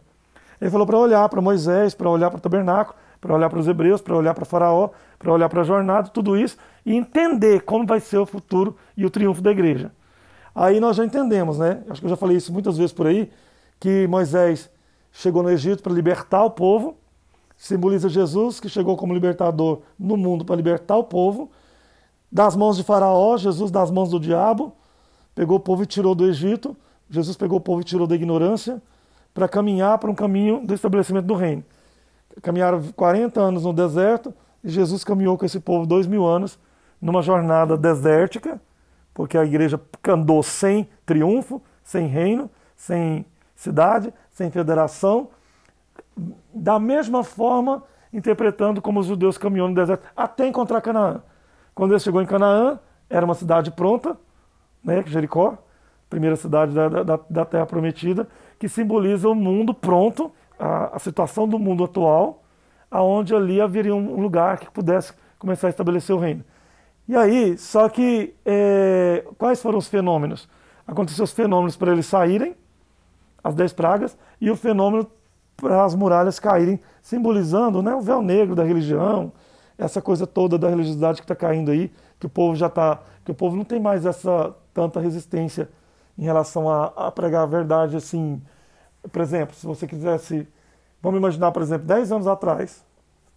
Ele 0.61 0.69
falou 0.69 0.85
para 0.85 0.99
olhar 0.99 1.27
para 1.29 1.41
Moisés, 1.41 1.95
para 1.95 2.07
olhar 2.07 2.29
para 2.29 2.37
o 2.37 2.41
tabernáculo, 2.41 2.95
para 3.25 3.33
olhar 3.33 3.49
para 3.49 3.57
os 3.57 3.67
hebreus, 3.67 4.01
para 4.01 4.15
olhar 4.15 4.35
para 4.35 4.45
Faraó, 4.45 4.91
para 5.17 5.33
olhar 5.33 5.49
para 5.49 5.61
a 5.61 5.63
jornada, 5.63 6.09
tudo 6.09 6.37
isso, 6.37 6.57
e 6.85 6.93
entender 6.93 7.61
como 7.61 7.83
vai 7.83 7.99
ser 7.99 8.19
o 8.19 8.25
futuro 8.25 8.77
e 8.95 9.03
o 9.03 9.09
triunfo 9.09 9.41
da 9.41 9.49
igreja. 9.49 9.91
Aí 10.53 10.79
nós 10.79 10.95
já 10.95 11.03
entendemos, 11.03 11.57
né? 11.57 11.81
Acho 11.89 12.01
que 12.01 12.05
eu 12.05 12.09
já 12.11 12.15
falei 12.15 12.37
isso 12.37 12.53
muitas 12.53 12.77
vezes 12.77 12.93
por 12.93 13.07
aí, 13.07 13.31
que 13.79 14.05
Moisés 14.07 14.69
chegou 15.11 15.41
no 15.41 15.49
Egito 15.49 15.81
para 15.81 15.91
libertar 15.91 16.43
o 16.43 16.51
povo, 16.51 16.95
simboliza 17.57 18.07
Jesus 18.07 18.59
que 18.59 18.69
chegou 18.69 18.95
como 18.95 19.11
libertador 19.11 19.81
no 19.97 20.15
mundo 20.15 20.45
para 20.45 20.55
libertar 20.55 20.95
o 20.95 21.03
povo. 21.03 21.49
Das 22.31 22.55
mãos 22.55 22.77
de 22.77 22.83
Faraó, 22.83 23.37
Jesus 23.37 23.71
das 23.71 23.89
mãos 23.89 24.11
do 24.11 24.19
diabo, 24.19 24.71
pegou 25.33 25.57
o 25.57 25.59
povo 25.59 25.81
e 25.81 25.85
tirou 25.87 26.13
do 26.13 26.27
Egito. 26.27 26.77
Jesus 27.09 27.35
pegou 27.35 27.57
o 27.57 27.61
povo 27.61 27.81
e 27.81 27.83
tirou 27.83 28.05
da 28.05 28.13
ignorância 28.13 28.79
para 29.33 29.47
caminhar 29.47 29.97
para 29.97 30.11
um 30.11 30.15
caminho 30.15 30.61
do 30.63 30.75
estabelecimento 30.75 31.25
do 31.25 31.33
reino. 31.33 31.63
Caminharam 32.41 32.81
40 32.95 33.39
anos 33.39 33.63
no 33.63 33.73
deserto 33.73 34.33
e 34.63 34.69
Jesus 34.69 35.03
caminhou 35.03 35.37
com 35.37 35.45
esse 35.45 35.59
povo 35.59 35.85
dois 35.85 36.07
mil 36.07 36.25
anos 36.25 36.59
numa 37.01 37.21
jornada 37.21 37.77
desértica, 37.77 38.59
porque 39.13 39.37
a 39.37 39.45
igreja 39.45 39.79
andou 40.07 40.41
sem 40.41 40.89
triunfo, 41.05 41.61
sem 41.83 42.07
reino, 42.07 42.49
sem 42.75 43.25
cidade, 43.55 44.13
sem 44.31 44.49
federação, 44.51 45.29
da 46.53 46.79
mesma 46.79 47.23
forma 47.23 47.83
interpretando 48.11 48.81
como 48.81 48.99
os 48.99 49.07
judeus 49.07 49.37
caminhou 49.37 49.67
no 49.67 49.75
deserto 49.75 50.07
até 50.15 50.47
encontrar 50.47 50.81
Canaã. 50.81 51.21
Quando 51.73 51.91
ele 51.91 51.99
chegou 51.99 52.21
em 52.21 52.25
Canaã, 52.25 52.79
era 53.09 53.25
uma 53.25 53.35
cidade 53.35 53.71
pronta, 53.71 54.17
né, 54.83 55.03
Jericó, 55.05 55.57
primeira 56.09 56.35
cidade 56.35 56.73
da, 56.73 56.87
da, 57.03 57.19
da 57.29 57.45
Terra 57.45 57.65
Prometida, 57.65 58.27
que 58.57 58.69
simboliza 58.69 59.27
o 59.27 59.35
mundo 59.35 59.73
pronto, 59.73 60.31
a, 60.59 60.95
a 60.95 60.99
situação 60.99 61.47
do 61.47 61.59
mundo 61.59 61.83
atual, 61.83 62.43
aonde 62.89 63.35
ali 63.35 63.59
haveria 63.59 63.95
um 63.95 64.21
lugar 64.21 64.57
que 64.59 64.69
pudesse 64.69 65.13
começar 65.37 65.67
a 65.67 65.69
estabelecer 65.69 66.15
o 66.15 66.19
reino. 66.19 66.43
E 67.07 67.15
aí, 67.15 67.57
só 67.57 67.87
que 67.87 68.33
é, 68.45 69.23
quais 69.37 69.61
foram 69.61 69.77
os 69.77 69.87
fenômenos? 69.87 70.49
Aconteceram 70.87 71.25
os 71.25 71.31
fenômenos 71.31 71.75
para 71.75 71.91
eles 71.91 72.05
saírem, 72.05 72.55
as 73.43 73.53
dez 73.53 73.73
pragas, 73.73 74.17
e 74.41 74.49
o 74.49 74.55
fenômeno 74.55 75.07
para 75.55 75.83
as 75.85 75.95
muralhas 75.95 76.39
caírem, 76.39 76.79
simbolizando 77.01 77.81
né, 77.81 77.93
o 77.93 78.01
véu 78.01 78.21
negro 78.21 78.55
da 78.55 78.63
religião, 78.63 79.31
essa 79.77 80.01
coisa 80.01 80.25
toda 80.25 80.57
da 80.57 80.69
religiosidade 80.69 81.19
que 81.19 81.25
está 81.25 81.35
caindo 81.35 81.71
aí, 81.71 81.91
que 82.19 82.25
o 82.25 82.29
povo 82.29 82.55
já 82.55 82.67
está, 82.67 83.01
que 83.23 83.31
o 83.31 83.35
povo 83.35 83.55
não 83.55 83.63
tem 83.63 83.79
mais 83.79 84.05
essa 84.05 84.55
tanta 84.73 84.99
resistência 84.99 85.69
em 86.17 86.23
relação 86.23 86.69
a, 86.69 86.85
a, 86.95 87.11
pregar 87.11 87.43
a 87.43 87.45
verdade 87.45 87.95
assim. 87.95 88.41
Por 89.11 89.21
exemplo, 89.21 89.55
se 89.55 89.65
você 89.65 89.87
quisesse, 89.87 90.47
vamos 91.01 91.19
imaginar, 91.19 91.51
por 91.51 91.61
exemplo, 91.61 91.85
10 91.85 92.11
anos 92.11 92.27
atrás, 92.27 92.83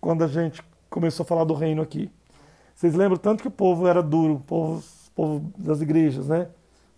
quando 0.01 0.25
a 0.25 0.27
gente 0.27 0.63
começou 0.89 1.25
a 1.25 1.27
falar 1.27 1.45
do 1.45 1.55
reino 1.55 1.83
aqui. 1.83 2.11
Vocês 2.75 2.95
lembram 2.95 3.17
tanto 3.19 3.43
que 3.43 3.49
o 3.49 3.51
povo 3.51 3.87
era 3.87 4.03
duro, 4.03 4.35
o 4.35 4.41
povo, 4.41 4.79
o 4.79 5.11
povo 5.15 5.53
das 5.59 5.81
igrejas, 5.81 6.29
né? 6.29 6.49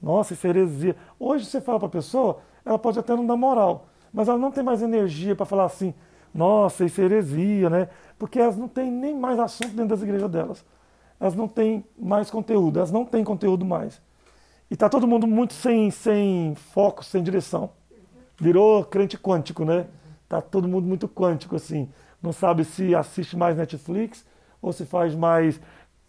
Nossa, 0.00 0.34
isso 0.34 0.46
é 0.46 0.50
heresia. 0.50 0.96
Hoje 1.18 1.46
você 1.46 1.60
fala 1.60 1.78
para 1.78 1.88
a 1.88 1.90
pessoa, 1.90 2.38
ela 2.64 2.78
pode 2.78 2.98
até 2.98 3.14
não 3.14 3.26
dar 3.26 3.36
moral, 3.36 3.86
mas 4.12 4.28
ela 4.28 4.38
não 4.38 4.50
tem 4.50 4.62
mais 4.62 4.82
energia 4.82 5.34
para 5.34 5.46
falar 5.46 5.64
assim, 5.64 5.94
nossa, 6.34 6.84
isso 6.84 7.00
é 7.00 7.04
heresia, 7.04 7.68
né? 7.68 7.88
Porque 8.18 8.38
elas 8.38 8.56
não 8.56 8.68
têm 8.68 8.90
nem 8.90 9.16
mais 9.16 9.38
assunto 9.38 9.70
dentro 9.70 9.88
das 9.88 10.02
igrejas 10.02 10.30
delas. 10.30 10.64
Elas 11.18 11.34
não 11.34 11.48
têm 11.48 11.84
mais 11.98 12.30
conteúdo, 12.30 12.78
elas 12.78 12.90
não 12.90 13.04
têm 13.04 13.24
conteúdo 13.24 13.64
mais. 13.64 14.00
E 14.70 14.74
está 14.74 14.88
todo 14.88 15.06
mundo 15.06 15.26
muito 15.26 15.52
sem, 15.52 15.90
sem 15.90 16.54
foco, 16.54 17.04
sem 17.04 17.22
direção. 17.22 17.70
Virou 18.40 18.84
crente 18.84 19.18
quântico, 19.18 19.64
né? 19.64 19.86
Tá 20.28 20.40
todo 20.40 20.66
mundo 20.66 20.86
muito 20.86 21.06
quântico, 21.06 21.56
assim. 21.56 21.88
Não 22.22 22.32
sabe 22.32 22.64
se 22.64 22.94
assiste 22.94 23.36
mais 23.36 23.56
Netflix 23.56 24.24
ou 24.62 24.72
se 24.72 24.86
faz 24.86 25.14
mais 25.14 25.60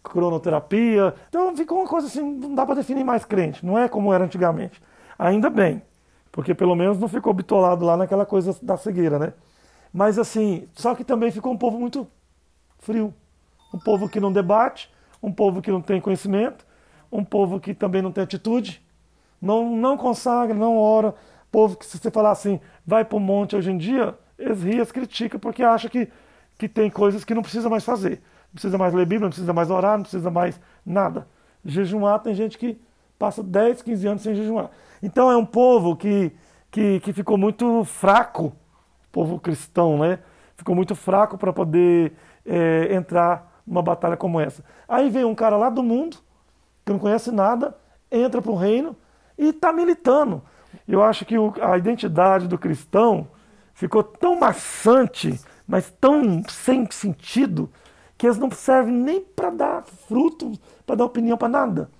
cronoterapia. 0.02 1.14
Então 1.28 1.54
ficou 1.56 1.78
uma 1.78 1.88
coisa 1.88 2.06
assim, 2.06 2.22
não 2.22 2.54
dá 2.54 2.64
para 2.64 2.76
definir 2.76 3.04
mais 3.04 3.24
crente. 3.24 3.64
Não 3.64 3.78
é 3.78 3.88
como 3.88 4.12
era 4.12 4.24
antigamente. 4.24 4.82
Ainda 5.18 5.50
bem, 5.50 5.82
porque 6.30 6.54
pelo 6.54 6.74
menos 6.74 6.98
não 6.98 7.08
ficou 7.08 7.32
bitolado 7.34 7.84
lá 7.84 7.96
naquela 7.96 8.26
coisa 8.26 8.56
da 8.62 8.76
cegueira, 8.76 9.18
né? 9.18 9.32
Mas 9.92 10.18
assim, 10.18 10.66
só 10.72 10.94
que 10.94 11.04
também 11.04 11.30
ficou 11.30 11.52
um 11.52 11.58
povo 11.58 11.78
muito 11.78 12.08
frio. 12.78 13.12
Um 13.74 13.78
povo 13.78 14.08
que 14.08 14.20
não 14.20 14.32
debate, 14.32 14.90
um 15.22 15.32
povo 15.32 15.62
que 15.62 15.70
não 15.70 15.80
tem 15.80 16.00
conhecimento, 16.00 16.66
um 17.10 17.24
povo 17.24 17.60
que 17.60 17.74
também 17.74 18.02
não 18.02 18.10
tem 18.10 18.24
atitude, 18.24 18.82
não, 19.40 19.76
não 19.76 19.96
consagra, 19.96 20.54
não 20.54 20.76
ora. 20.76 21.14
Povo 21.52 21.76
que, 21.76 21.86
se 21.86 21.98
você 21.98 22.10
falar 22.10 22.32
assim, 22.32 22.58
vai 22.84 23.04
para 23.04 23.16
o 23.16 23.20
monte 23.20 23.54
hoje 23.54 23.70
em 23.70 23.78
dia, 23.78 24.18
Esrias 24.36 24.90
critica 24.90 25.38
porque 25.38 25.62
acha 25.62 25.88
que, 25.88 26.08
que 26.58 26.68
tem 26.68 26.90
coisas 26.90 27.24
que 27.24 27.34
não 27.34 27.42
precisa 27.42 27.70
mais 27.70 27.84
fazer. 27.84 28.20
Não 28.46 28.54
precisa 28.54 28.76
mais 28.76 28.92
ler 28.92 29.06
Bíblia, 29.06 29.26
não 29.26 29.30
precisa 29.30 29.52
mais 29.52 29.70
orar, 29.70 29.96
não 29.96 30.02
precisa 30.02 30.30
mais 30.30 30.60
nada. 30.84 31.28
Jejuar, 31.64 32.18
tem 32.18 32.34
gente 32.34 32.58
que 32.58 32.80
passa 33.16 33.40
10, 33.40 33.82
15 33.82 34.06
anos 34.08 34.22
sem 34.22 34.34
jejuar. 34.34 34.70
Então 35.00 35.30
é 35.30 35.36
um 35.36 35.46
povo 35.46 35.94
que, 35.94 36.32
que, 36.72 36.98
que 36.98 37.12
ficou 37.12 37.38
muito 37.38 37.84
fraco 37.84 38.52
povo 39.12 39.38
cristão, 39.38 39.98
né? 39.98 40.18
Ficou 40.56 40.74
muito 40.74 40.94
fraco 40.94 41.36
para 41.36 41.52
poder 41.52 42.14
é, 42.46 42.94
entrar 42.94 43.60
numa 43.66 43.82
batalha 43.82 44.16
como 44.16 44.40
essa. 44.40 44.64
Aí 44.88 45.10
vem 45.10 45.24
um 45.24 45.34
cara 45.34 45.56
lá 45.56 45.68
do 45.68 45.82
mundo, 45.82 46.16
que 46.84 46.92
não 46.92 46.98
conhece 46.98 47.30
nada, 47.30 47.76
entra 48.10 48.40
para 48.40 48.50
o 48.50 48.56
reino 48.56 48.96
e 49.38 49.48
está 49.48 49.72
militando. 49.72 50.42
Eu 50.86 51.02
acho 51.02 51.24
que 51.24 51.38
o, 51.38 51.52
a 51.60 51.78
identidade 51.78 52.48
do 52.48 52.58
cristão 52.58 53.28
ficou 53.74 54.02
tão 54.02 54.38
maçante, 54.38 55.40
mas 55.66 55.92
tão 56.00 56.42
sem 56.48 56.88
sentido, 56.90 57.70
que 58.16 58.26
eles 58.26 58.38
não 58.38 58.50
servem 58.50 58.94
nem 58.94 59.20
para 59.20 59.50
dar 59.50 59.82
fruto, 59.82 60.52
para 60.86 60.96
dar 60.96 61.04
opinião 61.04 61.36
para 61.36 61.48
nada. 61.48 61.90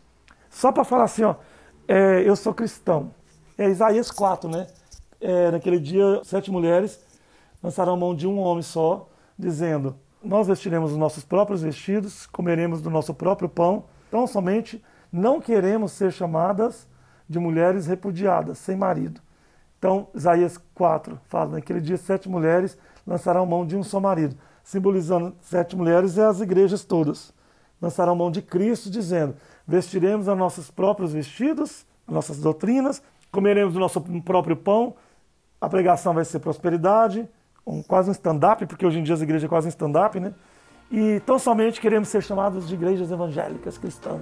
Só 0.50 0.70
para 0.70 0.84
falar 0.84 1.04
assim, 1.04 1.24
ó, 1.24 1.36
é, 1.88 2.22
eu 2.26 2.36
sou 2.36 2.54
cristão. 2.54 3.12
É 3.56 3.68
Isaías 3.68 4.10
4, 4.10 4.48
né? 4.48 4.66
é, 5.22 5.52
naquele 5.52 5.78
dia, 5.78 6.20
sete 6.24 6.50
mulheres 6.50 7.00
lançaram 7.62 7.96
mão 7.96 8.14
de 8.14 8.26
um 8.26 8.38
homem 8.40 8.62
só, 8.62 9.08
dizendo: 9.38 9.96
Nós 10.22 10.48
vestiremos 10.48 10.90
os 10.90 10.98
nossos 10.98 11.24
próprios 11.24 11.62
vestidos, 11.62 12.26
comeremos 12.26 12.82
do 12.82 12.90
nosso 12.90 13.14
próprio 13.14 13.48
pão, 13.48 13.84
tão 14.10 14.26
somente 14.26 14.82
não 15.12 15.40
queremos 15.40 15.92
ser 15.92 16.10
chamadas 16.10 16.88
de 17.32 17.38
mulheres 17.38 17.86
repudiadas, 17.86 18.58
sem 18.58 18.76
marido. 18.76 19.20
Então, 19.78 20.06
Isaías 20.14 20.58
4 20.74 21.18
fala: 21.24 21.52
Naquele 21.52 21.80
dia, 21.80 21.96
sete 21.96 22.28
mulheres 22.28 22.78
lançarão 23.04 23.44
mão 23.44 23.66
de 23.66 23.74
um 23.76 23.82
só 23.82 23.98
marido, 23.98 24.36
simbolizando 24.62 25.34
sete 25.40 25.74
mulheres 25.74 26.16
e 26.16 26.20
as 26.20 26.40
igrejas 26.40 26.84
todas. 26.84 27.32
Lançarão 27.80 28.14
mão 28.14 28.30
de 28.30 28.42
Cristo, 28.42 28.88
dizendo: 28.88 29.34
Vestiremos 29.66 30.28
os 30.28 30.36
nossos 30.36 30.70
próprios 30.70 31.12
vestidos, 31.12 31.84
nossas 32.06 32.38
doutrinas, 32.38 33.02
comeremos 33.32 33.74
do 33.74 33.80
nosso 33.80 34.00
próprio 34.20 34.54
pão, 34.54 34.94
a 35.60 35.68
pregação 35.68 36.12
vai 36.12 36.24
ser 36.24 36.38
prosperidade, 36.38 37.28
um, 37.66 37.82
quase 37.82 38.08
um 38.08 38.12
stand-up, 38.12 38.66
porque 38.66 38.84
hoje 38.86 38.98
em 38.98 39.02
dia 39.02 39.14
as 39.14 39.22
igrejas 39.22 39.44
é 39.44 39.48
quase 39.48 39.66
um 39.66 39.70
stand-up, 39.70 40.20
né? 40.20 40.32
E 40.90 41.20
tão 41.20 41.38
somente 41.38 41.80
queremos 41.80 42.08
ser 42.08 42.22
chamados 42.22 42.68
de 42.68 42.74
igrejas 42.74 43.10
evangélicas 43.10 43.78
cristãs. 43.78 44.20